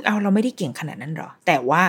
[0.05, 1.81] เอาเราไม่ได้เก่งขนาดนั้นหรอ แต่ว่า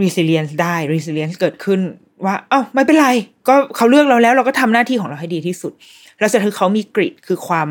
[0.00, 1.80] resilience ได้ resilience เกิดขึ้น
[2.24, 3.08] ว่า เอ้าไม่เป็นไร
[3.48, 5.72] ก็เขาเลือกเราแล้ว เราก็ทำหน้าที่ของเราให้ดีที่สุด
[6.18, 7.68] แล้วสุดท้ายเขามีกริดคือความ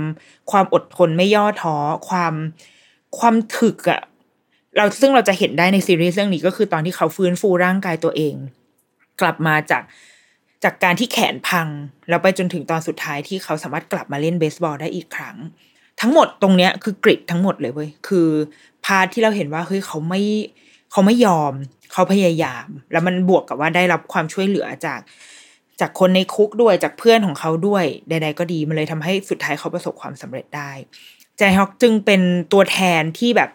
[0.52, 1.76] ความอดทนไม่ย่อท้อ
[2.10, 2.34] ความ
[3.20, 4.02] ความถึกอะ
[4.78, 8.36] เราซึ่งเราจะเห็นได้ในซีรีส์เรื่องนี้ก็คือตอนที่เขาฟื้นฟูร่างกายตัวเอง
[9.22, 9.82] กลับมาจาก
[10.65, 11.67] จากการที่แขนพัง
[12.10, 15.38] แล้วไปจนถึงตอนสุดท้ายที่เขาสามารถกลับมาเล่นเบสบอลได้อีกครั้ง
[16.01, 18.30] ทั้งหมดตรงเนี้ยคือกริดทั้งหมดเลยเว้ยคือ
[18.86, 20.21] พาร์ทที่เราเห็นว่าเฮ้ยเขาไม่
[20.91, 21.54] เขาไม่ยอม
[21.93, 24.99] เขาพยายาม แล้วมันบวกกับว่าได้รับความช่วยเหลือจาก
[25.80, 30.71] จากคนในคุกด้วยจากเพื่อนของเขาด้วยใดๆก็ดีมันเลยทำให้สุดท้ายเขาประสบความสำเร็จได้
[31.38, 32.21] แจฮอกจึงเป็น
[32.54, 33.49] ตัวแทนที่แบบ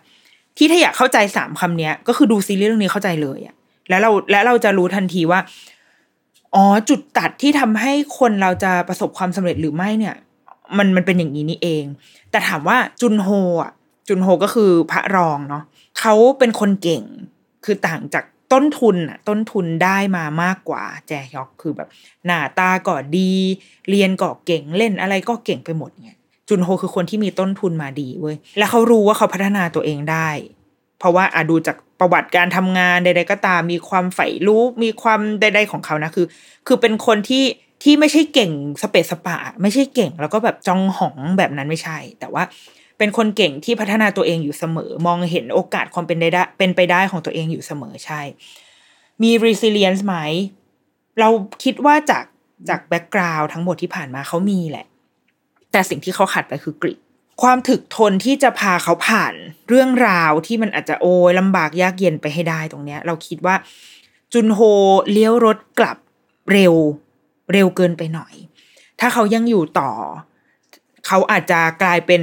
[0.56, 3.54] ที่ถ้าอยากเข้าใจสามคำนี้ก็คือดูซีรีส์เรื่องนี้เข้าใจเลยอะ
[3.88, 5.40] แล้วเราและเราจะรู้ทันทีว่า
[6.54, 10.16] อ๋อจุดตัดที่ทำให้คนเราจะประสบความสำเร็จหรือไม่เนี่ย
[10.78, 11.84] มันมันเป็นอย่างนี้นี่เอง
[12.30, 13.28] แต่ถามว่าจุนโฮ
[13.62, 13.72] อะ
[14.08, 15.64] จุนโฮก็คือพระรองเนาะ
[16.00, 17.02] เขาเป็นคนเก่ง
[17.64, 21.88] คือต่างจากต้นทุนอะต้นทุนได้มามากกว่า แจฮยอกคือแบบ
[22.26, 23.30] หน้าตาก็ดี
[23.90, 30.28] เรียนก็เก่งเล่นอะไรก็เก่งไปหมดเนี่ยจุนโฮคือคนที่มีต้นทุนมาดีเว้ยแล้วเขารู้ว่าเขาพัฒนาตัวเองได้
[30.98, 36.26] เพราะว่าอาดูจาก ประวัติการทำงานใด ๆ ก็ตาม มีความใฝ่รู้มีความใด ๆ ของเขานะคือ
[36.66, 37.44] คือเป็นคนที่
[37.82, 42.42] ที่ไม่ใช่เก่งสเปซสปะ ไม่ใช่เก่ง แล้วก็แบบจองหองแบบนั้นไม่ใช่ แต่ว่า
[42.98, 48.20] เป็นคนเก่งที่พัฒนาตัวเองอยู่เสมอ มองเห็นโอกาสความเป็นได้เป็นไปได้ของตัวเองอยู่เสมอใช่
[49.22, 50.16] มี resilience ไหม
[51.20, 51.28] เรา
[51.64, 52.24] คิดว่าจาก
[52.68, 54.86] จากแบ็กกราวด์ทั้งหมดที่ผ่านมาเขามีแหละ
[55.72, 56.98] แต่สิ่งที่เขาขาดไปคือกริด
[57.42, 59.34] ความถึกทนที่จะพาเขาผ่าน
[59.68, 63.54] เรื่องราวที่มันอาจจะโอยลำบากยากเย็นไปให้ได้ตรงเนี้ย เราคิดว่า
[64.32, 64.60] จุนโฮ
[65.12, 65.96] เลี้ยวรถกลับ
[66.52, 66.74] เร็ว
[67.52, 68.34] เร็วเกินไปหน่อย
[69.00, 69.90] ถ้าเขายังอยู่ต่อ
[71.06, 72.22] เขาอาจจะกลายเป็น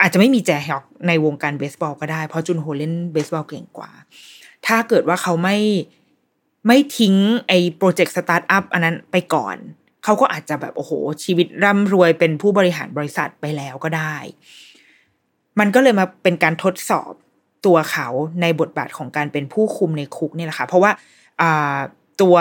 [0.00, 3.90] อาจจะไม่มีแจฮยอกในวงการเบสบอลก็ได้ เพราะจุนโฮเล่นเบสบอลเก่งกว่า
[4.66, 5.56] ถ้าเกิดว่าเขาไม่
[6.66, 7.14] ไม่ทิ้ง
[7.48, 9.56] ไอ้ project startup อันนั้นไปก่อน
[10.04, 10.92] เขาก็อาจจะแบบโอ้โห
[11.24, 14.16] ชีวิตร่ำรวยเป็นผู้บริหารบริษัทไปแล้วก็ได้
[15.60, 17.12] มันก็เลยมาเป็นการทดสอบ
[17.66, 18.08] ตัวเขา
[18.42, 20.90] ในบทบาทของการเป็นผู้คุมในคุกนี่แหละค่ะเพราะว่า
[22.20, 22.36] ตัว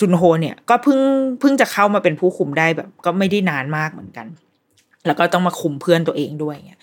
[0.00, 1.00] จุนโฮเนี่ยก็เพิ่ง
[1.40, 4.26] เพิ่งจะเข้ามาเป็นผู้คุมได้แบบ ก็ไม่ได้นานมากเหมือนกัน
[5.06, 6.80] แล้วก็ต้องมาคุมเพื่อนตัวเองด้วยเนี่ย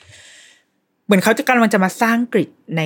[1.06, 2.84] เหมือนเขาจะกำลังจะมาสร้างกริดใน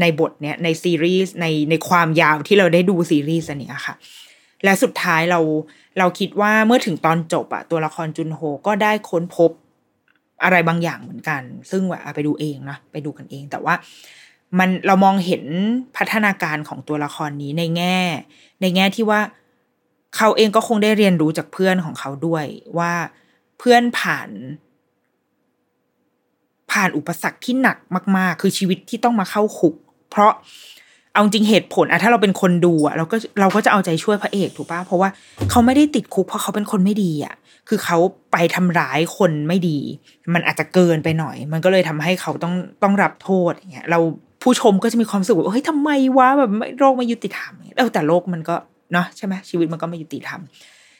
[0.00, 3.94] ในบทเนี้ยในซีรีส์ในในความยาวที่เราได้ดูซีรีส์อันนี้ค่ะ
[4.64, 5.40] และสุดท้ายเรา
[5.98, 9.50] เราคิดว่าเมื่อถึงตอนจบอะตัวละครจุนโฮก็ได้ค้นพบ
[10.42, 13.74] อะไรบางอย่างเหมือนกัน ซึ่งว่าไปดูเองนะไปดูกันเอง แต่ว่า
[14.58, 15.44] มันเรามองเห็น
[15.96, 17.98] พัฒนาการของตัวละครนี้ในแง่
[18.60, 19.20] ในแง่ที่ว่า
[20.16, 22.44] เขาเองก็คงได้เรียนรู้จากเพื่อนของเขาด้วย
[22.78, 22.92] ว่า
[23.58, 24.28] เพื่อนผ่าน
[26.72, 27.78] ผ่านอุปสรรคที่หนัก
[28.16, 29.74] มาก ๆ คือชีวิตที่ต้องมาเข้าคุก
[30.10, 30.32] เพราะ
[31.12, 35.08] เอาจริงเหตุผลอะถ้าเราเป็นคนดูอะเราก็เราก็จะเอาใจช่วยพระเอกถูกปะเพราะว่า
[35.50, 37.34] เขาไม่ได้ติดคุกเพราะเขาเป็นคนไม่ดีอะ
[37.68, 37.98] คือเขา
[38.32, 39.78] ไปทำร้ายคนไม่ดี
[40.34, 43.98] มันอาจจะเกินไปหน่อย มันก็เลยทำให้เขาต้องต้องรับโทษอย่างเงี้ยเรา
[44.42, 48.56] ผู้ชมก็จะมีความสุขว่าเฮ้ยทำไมวะแบบโลกไม่ยุติธรรมเออแต่โลกมันก็
[48.92, 50.40] เนาะใช่ไหมชีวิตมันก็ไม่ยุติธรรม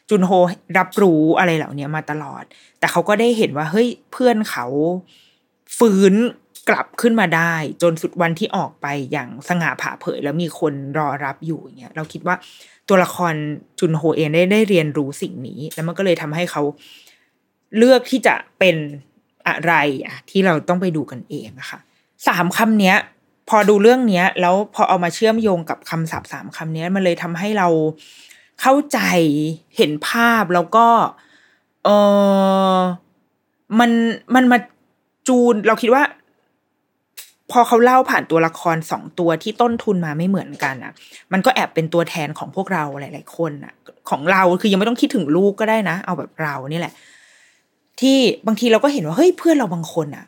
[0.09, 0.31] จุนโฮ
[0.79, 2.45] รับรู้อะไรเหล่านี้มาตลอด
[2.79, 4.67] แต่เขาก็ได้เห็นว่าเฮ้ยเพื่อนเขา
[5.79, 6.15] ฟื้น
[6.69, 12.37] กลับขึ้นมาได้ จนสุดวันที่ออกไปอย่างสง่าผ่าเผย แล้วมีคนรอรับอยู่อย่างเงี้ยเราคิดว่า
[12.89, 13.35] ตัวละคร
[13.79, 16.63] จุนโฮเองได้ได้เรียนรู้สิ่งนี้ แล้วมันก็เลยทำให้เขา
[17.77, 18.77] เลือกที่จะเป็น
[19.47, 21.79] อะไรอะที่เราต้องไปดูกันเองนะคะ
[22.29, 22.97] สามคำเนี้ย
[23.49, 27.69] พอดูเรื่องเนี้ย แล้วพอเอามาเชื่อมโยงกับคำศัพท์สามคำเนี้ย มันเลยทำให้เรา
[28.61, 28.99] เข้าใจ
[29.77, 30.87] เห็นภาพแล้วก็
[31.85, 31.89] เอ
[32.77, 32.79] อ
[33.79, 33.91] มัน
[34.35, 34.59] มันมา
[35.29, 36.03] จูนเราคิดว่า
[37.53, 40.93] พอเขาเล่าผ่านตัวละครสองตัวที่ต้นทุนมาไม่เหมือนกันอะ
[41.33, 43.75] มันก็แอบเป็นตัวแทนของพวกเราหลาย ๆ คนอะ
[44.11, 46.95] ของเราคือยังไม่ต้องคิดถึงลูกก็ได้นะ เอาแบบเรานี่แหละ
[48.01, 50.25] ที่บางทีเราก็เห็นว่าเฮ้ยเพื่อนเราบางคนอะ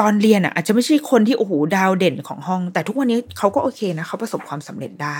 [0.00, 5.18] ตอนเรียนอะ อาจจะไม่ใช่คนที่โอ้โหดาวเด่นของห้อง แต่ทุกวันนี้เขาก็โอเคนะเขาประสบความสำเร็จได้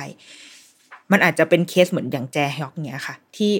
[1.12, 3.52] มันอาจจะเป็นเคสเหมือนอย่างแจฮอกเนี้ยค่ะ ที่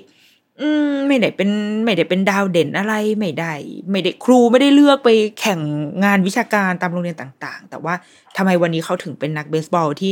[0.60, 1.50] อืมไม่ได้เป็น
[1.84, 3.52] ไม่ได้เป็นดาวเด่นอะไรไม่ได้
[3.90, 5.08] ไม่ได้ครูไม่ได้เลือกไป
[5.40, 5.60] แข่ง
[6.04, 7.94] งานวิชาการตามโรงเรียนต่าง ๆ แต่ว่า
[8.36, 10.10] ทำไมวันนี้เขาถึงเป็นนักเบสบอลที่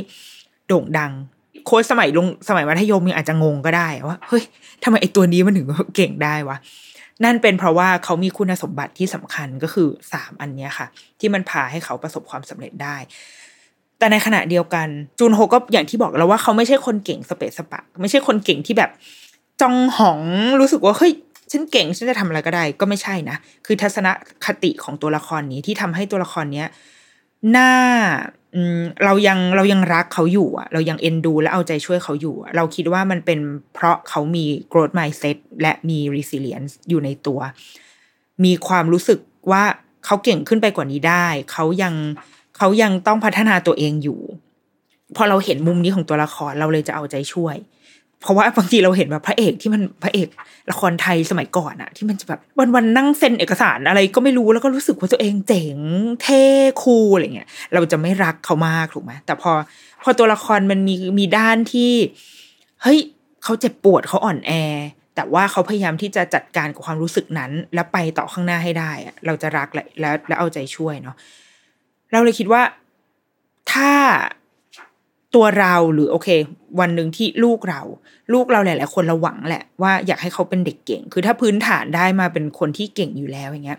[0.66, 1.12] โด่งดัง
[1.66, 4.44] โค้ชสมัยลงสมัยมัธยมยังอาจจะงงก็ได้ว่าเฮ้ย
[4.84, 6.56] ทำไมไอตัวนี้มันถึงเก่งได้วะ
[7.24, 10.86] นั่นเป็นเพราะว่าเขามีคุณสมบัติที่สำคัญก็คือสามอันนี้ค่ะ
[11.20, 12.96] ที่มันพาให้เขาประสบความสำเร็จได้
[13.98, 18.90] แต่ในขณะเดียวกัน จูนโฮก็อย่างที่บอกแล้วว่าเขาไม่ใช่คนเก่งสเปซสปะ ไม่ใช่คนเก่งที่แบบ
[19.60, 20.20] จองหอง
[20.60, 21.12] รู้สึกว่าเฮ้ย
[21.50, 24.08] ฉันเก่งฉันจะทำอะไรก็ได้ ก็ไม่ใช่นะ คือทัศน
[24.44, 26.68] คติของตัวละครนี้ที่ทำให้ตัวละครเนี้ย
[27.56, 27.70] น่า
[29.04, 33.38] เรายังเรายังรักเขาอยู่อะเรายังเอ็นดู และเอาใจช่วยเขาอยู่ เราคิดว่ามันเป็น
[33.74, 37.40] เพราะเขามี growth mindset และมี resilience อยู่ในตัว
[38.44, 39.18] มีความรู้สึก
[39.50, 39.62] ว่า
[40.04, 41.94] เขาเก่งขึ้นไปกว่านี้ได้ เขายัง
[42.56, 44.20] เขายังต้องพัฒนาตัวเองอยู่
[45.16, 47.56] พอเราเห็นมุมนี้ของตัวละครเราเลยจะเอาใจช่วย
[48.22, 50.28] เพราะว่าบางทีเราเห็นแบบพระเอกที่มันพระเอก
[50.70, 52.40] ละครไทยสมัยก่อนอะที่มันจะแบบ
[52.74, 55.78] วันๆนั่งเซ็นเอกสารอะไรก็ไม่รู้แล้วก็รู้สึกว่าตัวเองเจ๋ง
[56.22, 56.44] เท่
[56.82, 59.52] คูลอะไรเงี้ยเราจะไม่รักเขามากถูกไหมแต่พอ
[60.02, 61.92] พอตัวละครมันมีมีด้านที่
[62.82, 62.98] เฮ้ย
[63.44, 64.52] เขาเจ็บปวดเขาอ่อนแอ
[65.14, 71.16] แต่ว่าเขาพยายามที่จะจัดการกับความรู้สึกนั้น แล้วไปต่อข้างหน้าให้ได้อะเราจะรักและแล้วแล้วเอาใจช่วยเนาะ
[72.12, 72.62] เราเลยคิดว่า
[73.72, 73.90] ถ้า
[75.34, 76.28] ตัวเราหรือโอเค
[76.80, 77.80] วันหนึ่งที่ลูกเรา
[78.32, 83.78] ลูกเราหลาย ๆ คนเราหวังแหละว่าอยากให้เขาเป็นเด็กเก่ง คือถ้าพื้นฐานได้มาเป็นคนที่เก่งอยู่แล้วอย่างเงี้ย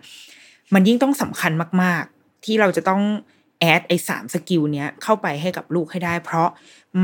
[0.74, 3.02] มันยิ่งต้องสำคัญมาก ๆ ที่เราจะต้อง
[3.60, 6.50] add ไอ้สาม skill เนี้ยเข้าไปให้กับลูกให้ได้ เพราะ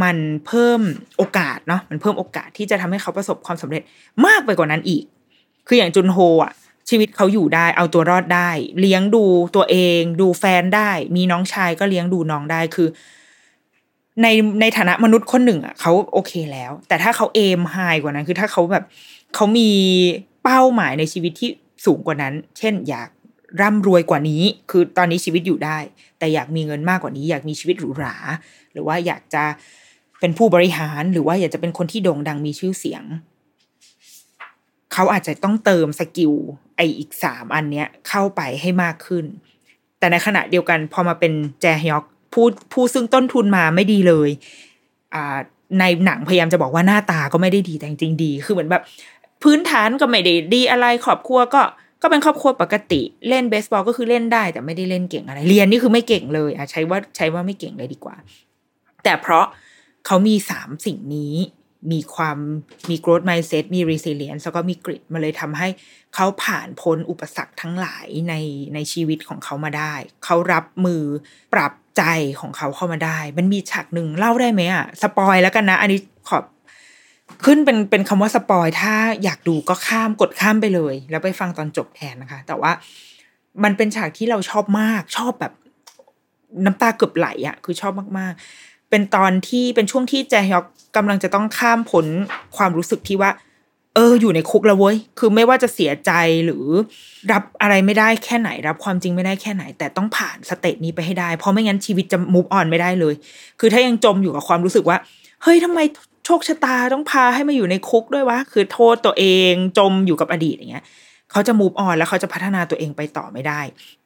[0.02, 0.82] มันเพิ่ม
[1.18, 3.82] โอกาสเนาะมันเพิ่มโอกาสที่จะทำให้เขาประสบความสำเร็จ
[4.26, 5.04] มากไปกว่านั้นอีก
[5.68, 6.54] คืออย่างจุนโฮอะ
[6.90, 12.88] ชีวิตเขาอยู่ได้เอาตัวรอดได้ เลี้ยงดูตัวเอง ดูแฟนได้ มีน้องชายก็เลี้ยงดูน้องได้คือ
[14.22, 14.28] ใน
[14.62, 18.84] ในฐานะมนุษย์คนหนึ่งอะเขาโอเคแล้ว แต่ถ้าเขาเอมไฮกว่านั้น คือถ้าเขาแบบ
[19.36, 19.70] เขามี
[20.44, 21.50] เป้าหมายในชีวิตที่
[21.86, 23.10] สูงกว่านั้น เช่น อยาก
[23.62, 25.78] ร่ำรวยกว่านี้ คือตอนนี้ชีวิตอยู่ได้
[26.20, 28.16] แต่อยากมีเงินมากกว่านี้ อยากมีชีวิตหรูหรา
[28.74, 29.44] หรือว่าอยากจะ
[30.20, 33.04] เป็นผู้บริหารหรือว่าอยากจะเป็นคนที่โด่งดังมีชื่อเสียง
[34.94, 36.34] เขาอาจจะต้องเติมสกิล
[36.76, 39.26] ไออีกสามอันเนี้ยเข้าไปให้มากขึ้น
[40.00, 42.06] แต่ในขณะเดียวกันพอมาเป็นแจฮยอก
[42.38, 44.30] ผู้ผู้ซึ่งต้นทุนมาไม่ดีเลย
[45.14, 45.38] อ่า
[45.80, 48.84] ในหนังพยายามจะบอกว่าหน้าตาก็ไม่ได้ดีแต่จริงดี คือเหมือนแบบ
[49.44, 51.62] พื้นฐานก็ไม่ได้ดีอะไรครอบครัวก็
[52.02, 58.16] ก็เป็นครอบครัวปกติเล่นเบสบอลก็คือเล่นได้ แต่ไม่ได้เล่นเก่งอะไร เรียนนี่คือไม่เก่งเลยอะใช้ว่าใช้ว่าไม่เก่งเลยดีกว่า
[59.04, 59.46] แต่เพราะ
[60.06, 61.36] เขามีสามสิ่งนี้
[61.92, 62.38] มีความ
[62.90, 65.68] มี growth mindset มี resilience แล้วก็มีกริดมาเลยทำให้
[66.16, 68.34] เขาผ่านพ้นอุปสรรคทั้งหลายใน
[68.74, 69.94] ในชีวิตของเขามาได้
[70.26, 71.04] เขารับมือ
[71.54, 72.04] ปรับใจ
[72.40, 76.44] ของเขาเข้ามาได้ มันมีฉากหนึ่งเล่าได้ไหมอะสปอยแล้วกันนะ อันนี้ขอบ
[77.46, 82.72] ขึ้นเป็นเป็นคำว่าสปอยถ้าอยากดูก็ข้ามกดข้ามไปเลย แล้วไปฟังตอนจบแทนนะคะ แต่ว่า
[83.64, 85.54] มันเป็นฉากที่เราชอบมากชอบแบบ
[86.66, 92.06] น้ำตาเกือบไหลอะคือชอบมากๆ เป็นตอนที่เป็นช่วงที่แจฮยอกกำลังจะต้องข้ามผล
[92.58, 93.32] ความรู้สึกที่ว่า
[93.96, 96.12] เออ อยู่ในคุกแล้วเว้ย คือไม่ว่าจะเสียใจ
[96.46, 96.66] หรือ
[97.32, 103.14] รับอะไรไม่ได้แค่ไหน รับความจริงไม่ได้แค่ไหน แต่ต้องผ่าน stage นี้ไปให้ได้ เพราะไม่งั้นชีวิตจะ move on ไม่ได้เลย
[103.60, 104.98] คือถ้ายังจมอยู่กับความรู้สึกว่า
[105.44, 105.80] เฮ้ยทำไม
[106.26, 110.86] โชคชะตาต้องพาให้มาอยู่ในคุกด้วยวะ คือโทษตัวเองจมอยู่กับอดีตอย่างเงี้ย
[111.32, 113.62] เขาจะ move on แล้วเขาจะพัฒนาตัวเองไปต่อไม่ได้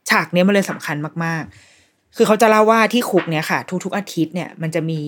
[0.10, 1.71] ฉากนี้มันเลยสำคัญมากๆ
[2.16, 5.02] คือเขาจะเล่าว่าที่คุกเนี่ยค่ะ ทุกๆอาทิตย์เนี่ยมันจะมี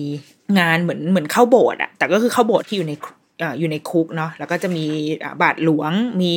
[0.58, 2.92] งานเหมือนเหมือนเข้าโบสถ์อะแต่ก็คือเข้าโบสถ์ที่อยู่ใน
[3.58, 4.84] อยู่ในคุกเนาะแล้วก็จะมี
[5.42, 6.34] บาทหลวง มี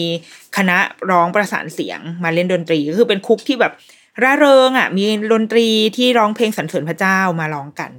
[0.57, 0.77] คณะ
[1.11, 3.73] ร้องประสานเสียงมาเล่นดนตรีก็คือเป็นคุกที่แบบ
[4.23, 7.91] ร่าเริงอะ มีดนตรีที่ร้องเพลงสรรเสริญพระเจ้ามาร้องกัน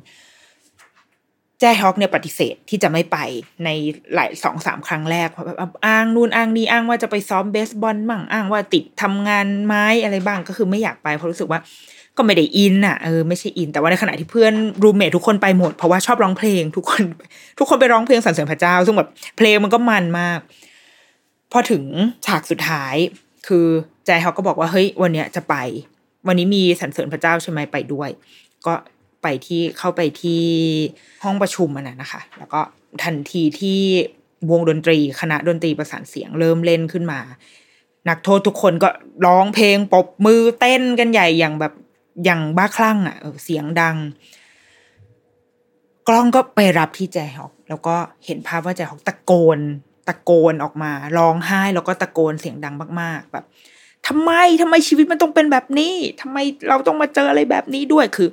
[1.60, 3.16] แจ้ฮอกเนี่ยปฏิเสธที่จะไม่ไป
[3.64, 3.68] ใน
[4.14, 5.28] หลายสองสามครั้งแรก
[5.58, 11.60] แบบอ้างนู่นอ้างนี่อ้างว่าจะไปซ้อมเบสบอลมั่งอ้างว่าติดทำงานไม้อะไรบ้างก็คือไม่อยากไปเพราะรู้สึกว่า
[12.18, 14.52] ก็ไม่ได้อินอะเออไม่ใช่อิน แต่ว่าในขณะที่เพื่อน
[14.82, 17.02] รูเมททุกคนไปหมด เพราะว่าชอบร้องเพลงทุกคน
[17.58, 20.38] ทุกคนไปร้องเพลงสรรเสริญพระเจ้า ซึ่งแบบเพลงมันก็มันมาก
[21.52, 21.84] พอถึง
[22.26, 22.94] ฉากสุดท้าย
[23.46, 23.66] คือ
[24.06, 25.54] ใจเขาก็บอกว่าเฮ้ยวันเนี้ยจะไป
[26.26, 28.10] วันนี้มีสรรเสริญพระเจ้าใช่ไหมไปด้วย
[28.66, 28.74] ก็
[29.22, 30.42] ไปที่เข้าไปที่
[31.24, 32.60] ห้องประชุมมันนะคะ แล้วก็
[33.02, 33.80] ทันทีที่
[34.50, 37.20] วงดนตรีคณะดนตรีประสานเสียงเริ่มเล่นขึ้นมา
[38.08, 38.88] นักโทษทุกคนก็
[39.26, 41.72] ร้องเพลงปบมือเต้นกันใหญ่อย่างแบบ
[42.24, 43.96] อย่างบ้าคลั่งอะเสียงดัง
[46.08, 47.96] กล้องก็ไปรับที่แจฮอก แล้วก็
[48.26, 49.58] เห็นภาพว่าแจฮอกตะโกน
[50.08, 53.44] ตะโกนออกมาร้องไห้ แล้วก็ตะโกนเสียงดังมาก ๆ แบบ
[54.06, 56.38] ทำไมทำไมชีวิตมันต้องเป็นแบบนี้ทำไม
[56.68, 58.28] เราต้องมาเจออะไรแบบนี้ด้วยคือ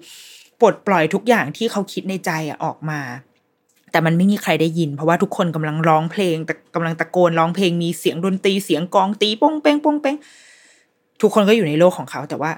[0.61, 2.99] ปลดปล่อยทุกอย่างที่เขาคิดในใจอะออกมา
[3.91, 10.15] แต่มันไม่มีใครได้ยิน เพราะว่าทุกคนกำลังร้องเพลงแต่กำลังตะโกนร้องเพลงมีเสียงดนตรีเสียงกองตีป้องเป้งป้องเป้ง
[11.21, 12.51] ทุกคนก็อยู่ในโลกของเขา แต่ว่า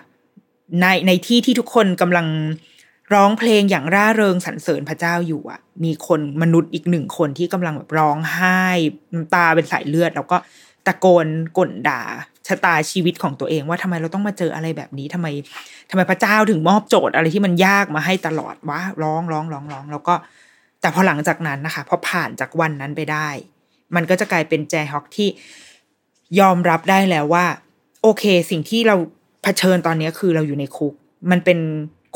[0.81, 2.27] ในในที่ที่ทุกคนกำลัง
[3.13, 8.61] ร้องเพลงอย่างร่าเริงสรรเสริญพระเจ้าอยู่อะ มีคนมนุษย์อีกหนึ่งคนที่กำลังแบบร้องไห้
[9.13, 10.37] น้ำตาเป็นสายเลือด แล้วก็
[10.85, 12.01] ตะโกนก่นด่า
[12.47, 15.27] ชะตาชีวิตของตัวเองว่าทำไมเราต้องมาเจออะไรแบบนี้ทำไม
[15.89, 20.13] ทำไมพระเจ้าถึงมอบโจทย์อะไรที่มันยากมาให้ตลอดวะร้องร้องร้องร้อง แล้วก็
[20.81, 23.29] แต่พอหลังจากนั้นนะคะพอผ่านจากวันนั้นไปได้
[23.95, 25.29] มันก็จะกลายเป็นแจฮอกที่
[26.39, 27.45] ยอมรับได้แล้วว่า
[28.01, 28.95] โอเค สิ่งที่เรา
[29.47, 30.93] ผชิญตอนนี้คือเราอยู่ในคุก
[31.31, 31.59] มันเป็น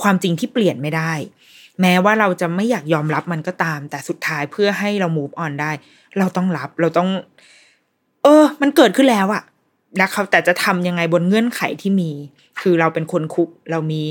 [0.01, 1.13] ความจริงที่เปลี่ยนไม่ได้
[1.81, 5.71] แม้ว่าเราจะไม่อยากยอมรับมันก็ตาม แต่สุดท้ายเพื่อให้เรา move on ได้
[6.17, 7.09] เราต้องรับเราต้อง
[8.23, 9.43] เออ มันเกิดขึ้นแล้วอะ
[9.97, 12.11] แล้วเขาแต่จะทำยังไงบนเงื่อนไขที่มี
[12.61, 14.03] คือเราเป็นคนคุกเรามี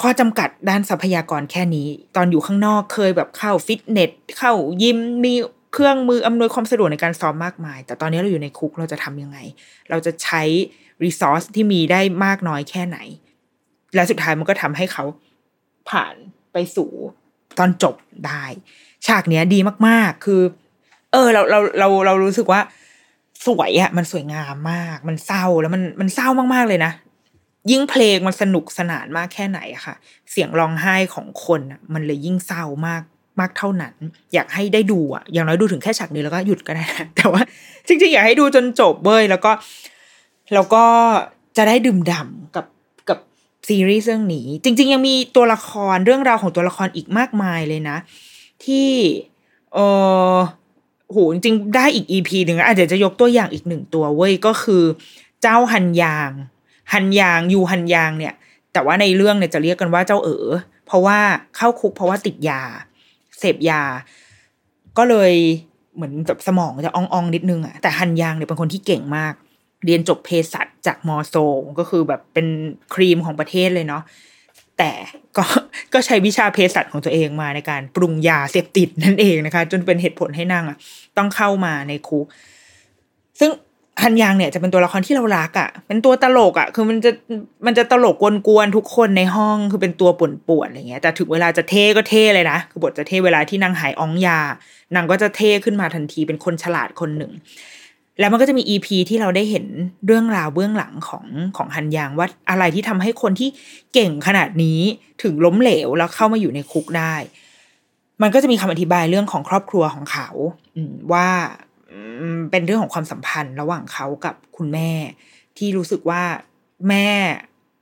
[0.00, 5.32] ข้อจำกัดด้านทรัพยากรแค่นี้ ตอนอยู่ข้างนอกเคยแบบเข้าฟิตเนสเข้ายิมมี
[5.72, 9.38] เครื่องมืออำนวยความสะดวกในการซ้อมมากมาย แต่ตอนนี้เราอยู่ในคุกเราจะทำยังไง
[9.90, 10.42] เราจะใช้
[11.04, 12.98] รีซอสที่มีได้มากน้อยแค่ไหน
[13.94, 15.04] และสุดท้ายมันก็ทำให้เขา
[15.90, 16.14] ผ่าน
[16.52, 16.90] ไปสู่
[17.58, 17.94] ตอนจบ
[18.26, 18.44] ได้
[19.06, 20.42] ฉากเนี้ยดีมากๆ คือ
[21.12, 22.60] เออ เราเราเราเรารู้สึกว่า
[23.46, 26.92] สวยอะมันสวยงามมาก มันเศร้าแล้วมันมันเศร้ามากๆเลยนะ
[27.70, 29.94] ยิ่งเพลงมันสนุกสนานมากแค่ไหนอะค่ะ
[30.30, 31.60] เสียงร้องไห้ของคน
[31.94, 33.02] มันเลยยิ่งเศร้ามาก
[33.40, 33.94] มากเท่านั้น
[34.34, 36.84] อยากให้ได้ดูอะอย่างน้อยดูถึงแค่ฉากนี้แล้วก็หยุดก็ได้
[37.16, 37.42] แต่ว่า
[37.86, 39.52] จริงๆ อยากให้ดูจนจบเว้ยแล้วก็
[40.54, 40.84] แล้วก็
[41.56, 42.66] จะได้ดื่มด่ำกับ
[43.08, 43.18] กับ
[43.68, 47.96] ซีรีส์เรื่องนี้ จริง ๆ ยังมีตัวละครเรื่องราวของตัวละครอีกมากมายเลยนะ
[48.64, 48.88] ที่
[49.74, 49.78] เอ
[50.34, 50.36] อ
[51.06, 54.84] โหจริงได้อีกอีพีหนึ่งอาจจะจะยกตัวอย่างอีกหนึ่งตัวเว้ยก็คือ
[55.42, 56.30] เจ้าฮันยาง
[56.92, 58.34] ฮันยางยูฮันยางเนี่ย
[58.72, 60.46] แต่ว่าในเรื่องเนี่ยจะเรียกกันว่าเจ้าเอ๋อ
[60.86, 61.18] เพราะว่า
[61.56, 62.62] เข้าคุกเพราะว่าติดยา
[63.38, 63.82] เสพยา
[64.98, 65.32] ก็เลย
[65.94, 69.34] เหมือนแบบสมองจะอ่องๆนิดนึงอะแต่ฮันยางเนี่ยเป็นคนที่เก่งมาก
[69.84, 71.34] เรียนจบเภสัชจากมอโซ
[71.78, 72.46] ก็คือแบบเป็น
[72.94, 74.02] ครีมของประเทศเลยเนาะ
[74.78, 74.90] แต่
[75.36, 75.44] ก็
[75.92, 80.76] ก็ใช้วิชาเภสัชของตัวเองมาในการปรุงยาเสพติดนั่นเองนะคะ จนเป็นเหตุผลให้นางอะ
[81.16, 82.26] ต้องเข้ามาในคุก
[83.40, 83.50] ซึ่ง
[84.02, 87.10] ฮันยางเนี่ยจะเป็นตัวละครที่เรารักอะ่ะ เป็นตัวตลกอะ่ะ คือมันจะ
[87.66, 88.16] มันจะตลก
[88.48, 94.40] กวนๆทุกคนในห้องคือเป็นตัวป่วนๆอะไรเงี้ย แต่ถึงเวลาจะเท่ก็เท่เลยนะ คือบทจะเท่เวลาที่นางหายอ้องยา
[94.94, 97.32] นางก็จะเท่ขึ้นมาทันทีเป็นคนฉลาดคนหนึ่ง
[98.18, 99.66] แล้วมันก็จะมีอีพีที่เราได้เห็น
[100.06, 103.48] เรื่องราวเบื้องหลังของของฮันยางว่าอะไรที่ทำให้คนที่
[103.94, 104.80] เก่งขนาดนี้
[105.22, 107.14] ถึงล้มเหลวแล้วเข้ามาอยู่ในคุกได้
[108.22, 110.28] มันก็จะมีคำอธิบายเรื่องของครอบครัวของเขา
[110.76, 111.28] อืมว่า
[111.92, 112.00] อื
[112.36, 114.90] มเป็นเรื่องของความสัมพันธ์ระหว่างเขากับคุณแม่
[115.58, 116.22] ที่รู้สึกว่า
[116.88, 117.08] แม่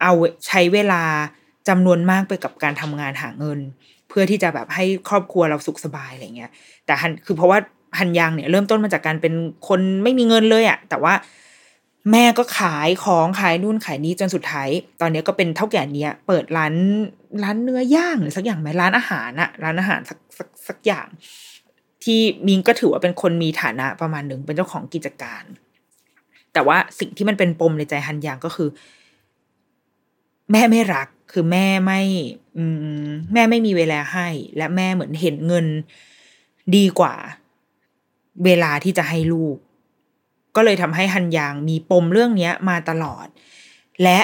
[0.02, 0.12] เอา
[0.46, 1.02] ใช้เวลา
[1.68, 3.58] จำนวนมากไปกับการทำงานหาเงิน
[4.08, 6.50] เพื่อที่จะแบบให้ครอบครัวเราสุขสบายอะไรเงี้ย
[6.86, 7.58] แต่ฮันคือเพราะว่า
[7.98, 9.34] ฮันยังเนี่ยเริ่มต้นมาจากการเป็น
[9.68, 11.14] คนไม่มีเงินเลยอะแต่ว่า
[12.12, 14.68] แม่ก็ขายของขายนู่นขายนี้จนสุดท้าย
[15.00, 16.74] ตอนนี้ก็เป็นเท่าแก่เนี้ย เปิดร้าน
[17.42, 21.06] ร้านเนื้อย่างหรือสักอย่างไหมร้านอาหารอะร้านอาหารสักสักสักอย่าง
[22.04, 25.44] ที่มิงก็ถือว่าเป็นคนมีฐานะประมาณหนึ่งเป็นเจ้าของกิจการ
[26.52, 28.68] แต่ว่าสิ่งที่มันเป็นปมในใจฮันยางก็คือ
[30.52, 32.00] แม่ไม่รักคือแม่ไม่
[32.56, 32.64] อื
[33.06, 35.66] ม แม่ไม่มีเวลาให้ และแม่เหมือนเห็นเงิน
[36.76, 37.14] ดีกว่า
[38.44, 39.56] เวลาที่จะให้ลูก
[40.56, 43.26] ก็เลยทำให้ฮันยางมีปมเรื่องนี้มาตลอด
[44.02, 44.20] และ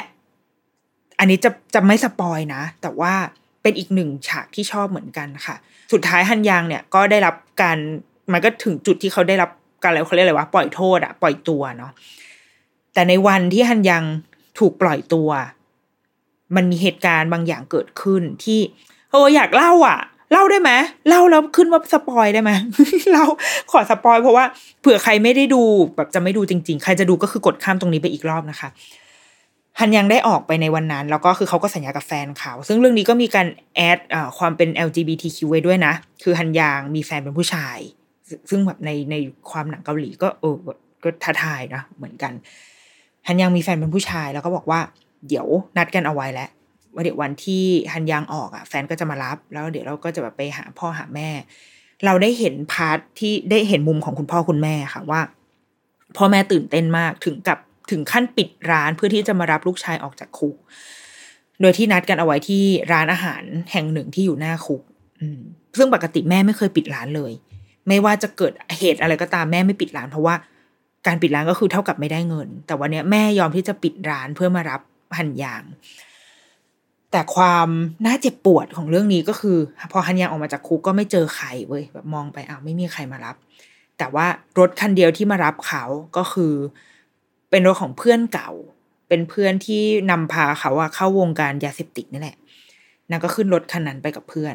[1.19, 3.15] อันนี้จะจะไม่ spoil นะ แต่ว่า
[3.63, 5.57] เป็นอีกหนึ่งฉากที่ชอบเหมือนกันค่ะ
[5.93, 7.79] สุดท้ายฮันยางเนี่ยก็ได้รับการ
[8.33, 9.51] มันก็ถึงจุดที่เขาได้รับ
[9.83, 11.93] การอะไรเขาเรียกอะไรวะปล่อยโทษอะปล่อยตัวเนาะ
[12.95, 14.05] แต่ในวันที่ฮันยาง
[14.59, 15.29] ถูกปล่อยตัว
[16.57, 18.61] มันมีเหตุการณ์บางอย่างเกิดขึ้นที่
[19.11, 20.01] เอออยากเล่าอะ
[20.33, 20.71] เล่าได้ไหม
[21.09, 22.51] เล่าแล้วขึ้นว่า spoil ได้ไหม
[23.13, 23.25] เล่า
[23.71, 24.45] ขอ spoil เพราะว่า
[24.81, 25.63] เผื่อใครไม่ได้ดู
[25.97, 28.69] แบบจะไม่ดูจริง ๆ ใครจะดูก็คือกดข้ามตรงนี้ไปอีกรอบนะคะ
[29.79, 33.99] ฮันยังได้ออกไปในวันนั้น แล้วก็คือเขาก็สัญญากับแฟนเขาซึ่งเรื่องนี้ก็มีการแอด
[34.39, 37.79] ความเป็น LGBTQ ไว้ด้วยนะ คือฮันยังมีแฟนเป็นผู้ชาย
[38.51, 39.15] ซึ่งแบบในใน
[39.51, 40.57] ความหนังเกาหลีก็เออ
[41.03, 42.33] ก็ท้าทายนะเหมือนกัน
[43.27, 44.81] ฮันยังมีแฟนเป็นผู้ชายแล้วก็บอกว่า
[45.29, 46.49] เดี๋ยวนัดกันเอาไว้แล้ว
[46.95, 51.29] ว่าเดี๋ยววันที่ฮันยังออกอะแฟนก็จะมารับ แล้วเดี๋ยวเราก็จะแบบไปหาพ่อหาแม่
[52.05, 55.21] เราได้เห็นพาร์ทที่ได้เห็นมุมของคุณพ่อคุณแม่ค่ะว่า
[56.17, 57.59] พ่อแม่ตื่นเต้นมากถึงกับ
[57.91, 60.55] ถึงขั้นปิดร้านเพื่อที่จะมารับลูกชายออกจากคุก
[61.61, 62.63] โดยที่นัดกันเอาไว้ที่
[62.93, 64.83] ร้านอาหารแห่งหนึ่งที่อยู่หน้าคุก
[65.79, 67.33] ซึ่งปกติแม่ไม่เคยปิดร้านเลย
[67.89, 70.35] ไม่ว่าจะเกิดเหตุอะไรก็ตามแม่ไม่ปิดร้านเพราะว่า
[71.07, 74.81] การปิดร้านก็คือเท่ากับไม่ได้เงิน แต่วันนี้แม่ยอมที่จะปิดร้านเพื่อมารับ
[75.19, 75.63] หันยาง
[77.13, 77.69] แต่ความ
[78.07, 79.59] น่าเจ็บปวดของเรื่องนี้ก็คือ
[79.93, 83.37] พอฮันยางออกมาจากคุกก็ไม่เจอใครเว้ยแบบมองไปอ้าวไม่มีใครมารับ
[83.99, 84.27] แต่ว่า
[84.59, 85.85] รถคันเดียวที่มารับเขา
[86.17, 86.53] ก็คือ
[87.51, 88.51] เป็นรถของเพื่อนเก่า
[89.09, 92.37] เป็นเพื่อนที่นำพาเขาอะเข้าวงการยาเสพติดนี่แหละ
[93.11, 94.55] นางก็ขึ้นรถคันนั้นไปกับเพื่อน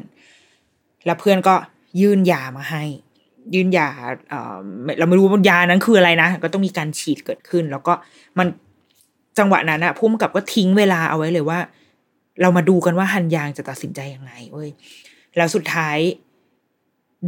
[1.05, 1.55] แล้วเพื่อนก็
[2.01, 2.83] ยื่นยามาให้
[3.53, 3.89] ยื่นยา
[4.29, 7.93] เเราไม่รู้ว่ายานั้นคืออะไรนะ ก็ต้องมีการฉีดเกิดขึ้น แล้วก็
[8.37, 8.47] มัน
[9.37, 11.59] จังหวะนั้นอะพุ่มกับก็ทิ้งเวลาเอาไว้เลยว่า
[12.41, 14.69] เรามาดูกันว่าฮันยางจะตัดสินใจยังไงเว้ย
[15.37, 15.97] แล้วสุดท้าย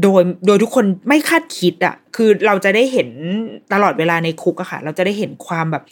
[0.02, 3.10] โดยโดยทุกคนไม่คาดคิดอะคือเราจะได้เห็น
[3.74, 5.84] ตลอดเวลาในคุกอะค่ะ เราจะได้เห็นความแบบ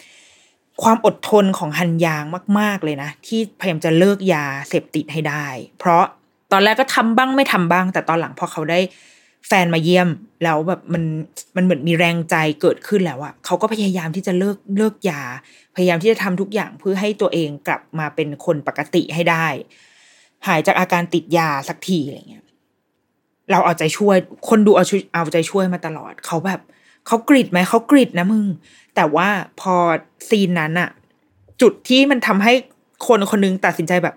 [0.83, 2.23] ความอดทนของฮันยาง
[2.59, 5.45] มาก ๆ เลยนะ ที่พยายามจะเลิกยาเสพติดให้ได้
[5.79, 6.03] เพราะ
[6.51, 8.79] ตอนแรกก็ทำบ้างไม่ทำบ้าง แต่ตอนหลังพอเขาได้
[9.47, 10.09] แฟนมาเยี่ยม
[10.43, 11.03] แล้วแบบมัน
[11.55, 15.21] มันเหมือนมีแรงใจเกิดขึ้นแล้วอะเขาก็พยายามที่จะเลิกเลิกยา
[15.75, 19.47] พยายามที่จะทำทุกอย่างเพื่อให้ตัวเองกลับมาเป็นคนปกติให้ได้
[20.47, 22.45] หายจากอาการติดยาสักทีอะไรเงี้ย
[23.51, 24.17] เราเอาใจช่วย
[24.49, 26.61] คนดูเอาช่วยเอาใจช่วยมาตลอด เขาแบบ
[27.07, 28.45] เขากริดไหมเขากริดนะมึง
[28.95, 29.27] แต่ว่า
[29.61, 29.75] พอ
[30.29, 30.89] ซีนนั้นอะ
[31.61, 32.53] จุดที่มันทำให้
[33.07, 34.15] คนคนนึงตัดสินใจแบบ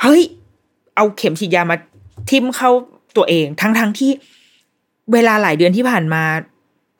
[0.00, 0.22] เฮ้ย
[0.96, 1.76] เอาเข็มฉีดยามา
[2.30, 2.70] ทิ่มเข้า
[3.16, 4.10] ตัวเอง ทั้งทั้งที่
[5.12, 6.22] เวลาหลายเดือนที่ผ่านมา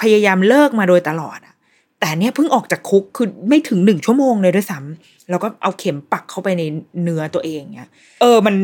[0.03, 1.55] พยายามเลิกมาโดยตลอดอะ
[2.01, 6.63] แต่เนี้ยเพิ่งออกจากคุกคือไม่ถึงหนึ่งชั่วโมงเลยด้วยซ้ำแล้วก็เอาเข็มปักเข้าไปใน
[7.03, 7.91] เนื้อตัวเองเนี้ย
[8.21, 8.57] เออมัน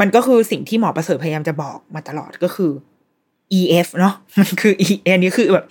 [0.00, 2.70] มันก็คือสิ่งที่หมอประเสริฐพยายามจะบอกมาตลอดก็คือ
[3.58, 5.66] EF เนาะมันคือ E อันนี้คือแบบ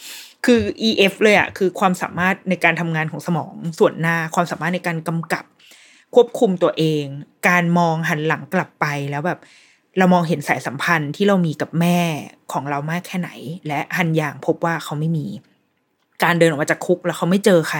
[0.46, 5.44] คือ EF เลยอะคือความสามารถในการทำงานของสมองส่วนหน้า ความสามารถในการกำกับ
[6.16, 7.04] ควบคุมตัวเอง
[7.48, 9.40] การมองหันหลังกลับไปแล้วแบบ
[9.98, 12.00] เรามองเห็นสายสัมพันธ์ที่เรามีกับแม่
[12.52, 13.30] ของเรามากแค่ไหน
[13.68, 15.28] และหันยางพบว่าเขาไม่มี
[16.24, 17.80] การเดินออกมาจากคุกแล้วเขาไม่เจอใคร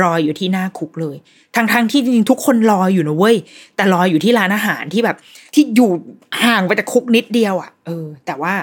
[0.00, 1.16] รออยู่ที่หน้าคุกเลย
[1.54, 3.36] ทั้งๆทที่จริงๆทุกคนรออยู่นะเว้ย
[3.76, 5.16] แต่รออยู่ที่ร้านอาหารที่แบบ
[5.54, 5.90] ที่อยู่
[6.44, 8.54] ห่างไปจากคุกนิดเดียวอะ่ะ เออ แต่ว่า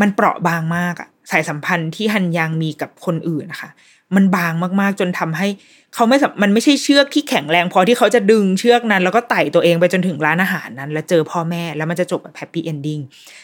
[0.00, 3.70] มันเปราะบางมากอะ่ะสายสัมพันธ์ที่ฮันยังมีกับคนอื่นนะคะ
[4.14, 5.48] มันบางมากๆ จนทำให้
[5.94, 13.00] เขาไม่สัมมันไม่ใช่เชือกที่แข็งแรงพอที่เขาจะดึงเชือกนั้น แล้วก็ไต่ตัวเองไปจนถึงร้านอาหารนั้น แล้วเจอพ่อแม่แล้วมันจะจบแบบแฮปปี้เอนดิ้ง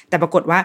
[0.09, 0.59] แต่ปรากฏว่า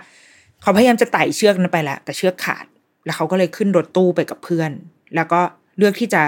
[0.62, 2.66] เขาพยายามจะไต่เชือกนั้นไปแล้วแต่เชือกขาด
[3.06, 4.72] แล้วเขาก็เลยขึ้นรถตู้ไปกับเพื่อน
[5.16, 5.39] แล้วก็
[5.78, 6.24] เลือกที่จะ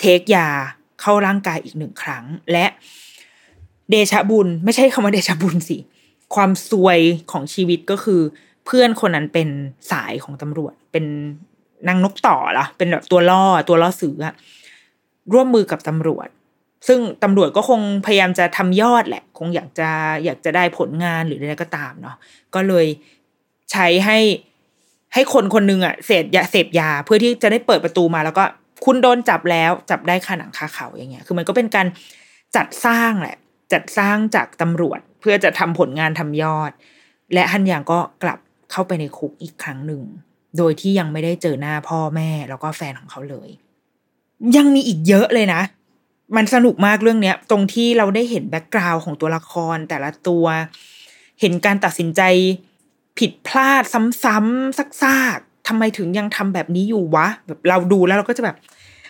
[0.00, 0.48] เทคยา
[1.00, 2.66] เข้าร่างกายอีกหนึ่งครั้ง และ
[3.90, 5.78] เดชะบุญ ไม่ใช่คำว่าเดชะบุญสิ
[6.34, 6.98] ความซวย
[7.32, 8.20] ของชีวิตก็คือ
[8.66, 9.48] เพื่อนคนนั้นเป็น
[9.92, 11.04] สายของตำรวจเป็น
[11.88, 14.16] นางนกต่อละเป็นแบบตัวล่อตัวล่อซื้อ
[15.32, 16.28] ร่วมมือกับตำรวจ
[16.88, 19.90] ซึ่งตำรวจก็คงพยายามจะทำยอดแหละ คงอยากจะ
[20.24, 22.16] อยากจะได้ผลงานหรืออะไรก็ตามเนาะ
[22.54, 22.86] ก็เลย
[23.72, 24.18] ใช้ให้
[25.14, 28.44] ให้คนคนหนึ่งอะเสพยาเสพยา เพื่อที่จะได้เปิดประตูมา แล้วก็
[28.84, 31.86] คุณโดนจับแล้วจับได้คาหนังคาเขาอย่างเงี้ย คือมันก็เป็นการ
[32.56, 33.36] จัดสร้างแหละ
[33.72, 36.70] จัดสร้างจากตำรวจเพื่อจะทำผลงานทำยอด
[37.34, 38.38] และฮันยางก็กลับ
[38.72, 40.02] เข้าไปในคุกอีกครั้งหนึ่ง
[40.58, 43.48] โดยที่ยังไม่ได้เจอหน้าพ่อแม่แล้วก็แฟนของเขาเลย
[44.56, 45.62] ยังมีอีกเยอะเลยนะ
[46.36, 50.44] มันสนุกมากเรื่องเนี้ย ตรงที่เราได้เห็นแบ็กกราวน์ของตัวละครแต่ละตัว
[51.40, 52.22] เห็นการตัดสินใจ
[53.18, 58.56] ผิดพลาดซ้ำๆซากๆทำไมถึงยังทำแบบนี้อยู่วะ แบบเราดูแล้วเราก็จะแบบ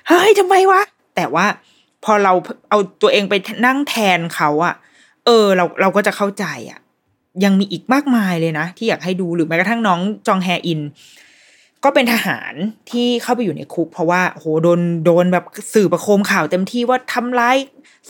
[0.08, 0.82] เฮ้ยทำไมวะ
[1.16, 1.46] แต่ว่า
[2.04, 2.32] พอเรา
[2.70, 3.34] เอาตัวเองไป
[3.66, 4.74] นั่งแทนเขาอะ
[5.26, 6.80] เออ เราเราก็จะเข้าใจอะ
[7.44, 10.80] ยังมีอีกมากมายเลยนะ ที่อยากให้ดูหรือแม้กระทั่งน้องจองแฮอิน
[11.84, 12.54] ก็เป็นทหาร
[12.90, 17.56] ที่เข้าไปอยู่ในคุก เพราะว่าโหโดนโดนแบบสื่อประโคมข่าวเต็มที่ว่าทำร้าย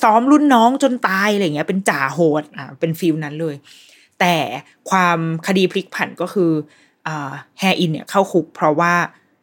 [0.02, 3.54] ซ้อมรุ่นน้องจนตายอะไรเงี้ย เป็นจ่าโหดอ่าเป็น feel นั้นเลย
[4.20, 4.34] แต่
[4.90, 6.50] ความคดีพลิกผันก็คือ
[7.06, 8.92] อ่าแฮอินเนี่ยเข้าคุก เพราะว่า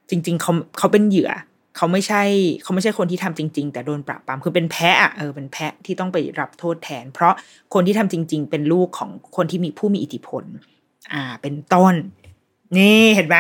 [0.10, 1.32] จริง ๆเขาเขาเป็นเหยื่อ
[1.78, 2.24] เขาไม่ใช่
[2.64, 7.34] เขาไม่ใช่คนที่ทำจริง ๆ แต่โดนปราบปรามคือเป็นแพ้อะเออเป็นแพ้ที่ต้องไปรับโทษแทน เพราะ
[7.74, 10.44] คนที่ทำจริง ๆ เป็นลูกของคนที่มีผู้มีอิทธิพล
[11.14, 11.94] อ่า เป็นต้น
[12.78, 13.38] นี่เห็นไหม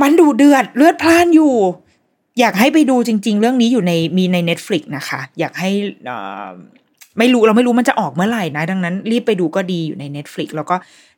[0.00, 1.54] มันดูเดือดเลือดพล่านอยู่
[2.40, 5.70] อยากให้ไปดูจริง ๆ เรื่องนี้อยู่ในมีใน Netflix นะคะ อยากให้
[7.18, 10.76] ไม่รู้เราไม่รู้มันจะออกเมื่อไหร่นะ ดังนั้น รีบไปดูก็ดีอยู่ใน Netflix แล้วก็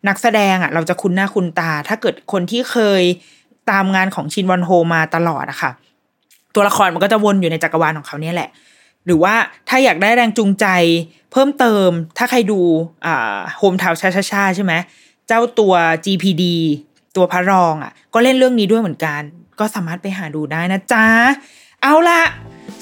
[0.09, 3.03] นักแสดงอะ เราจะคุ้นหน้าคุ้นตา ถ้าเกิดคนที่เคย
[3.71, 5.71] ตามงานของชินวันโฮมาตลอดอะค่ะ
[6.55, 8.49] ตัวละครมันก็จะวนอยู่ในจักรวาลของเขาเนี่ยแหละ
[9.07, 9.35] หรือว่า
[9.69, 10.67] ถ้าอยากได้แรงจูงใจ
[11.33, 12.61] เพิ่มเติม ถ้าใครดู
[13.07, 14.73] อ่าโฮมทาวชาชาชาใช่ไหม
[15.29, 16.45] เจ้าตัว GPD
[17.17, 19.21] ตัวพระรองอะ ก็เล่นเรื่องนี้ด้วยเหมือนกัน
[19.59, 21.07] ก็สามารถไปหาดูได้นะจ๊ะ
[21.83, 22.23] เอาละ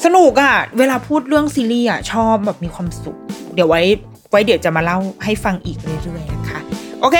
[0.04, 3.16] สนุกอะ เวลาพูดเรื่องซีรีส์อะชอบแบบมีความสุข
[3.54, 3.82] เดี๋ยวไว้
[4.30, 6.60] ไว้เดี๋ยวจะมาเล่าให้ฟังอีกเรื่อยๆนะคะ
[7.00, 7.18] โอเค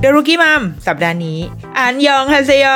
[0.00, 1.38] เดรุกี้มัมสัปดาห์นี้
[1.76, 2.66] อันยองฮาเซโย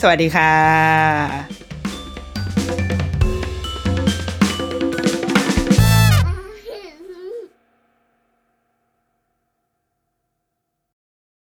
[0.00, 1.53] สวัสดีค่ะ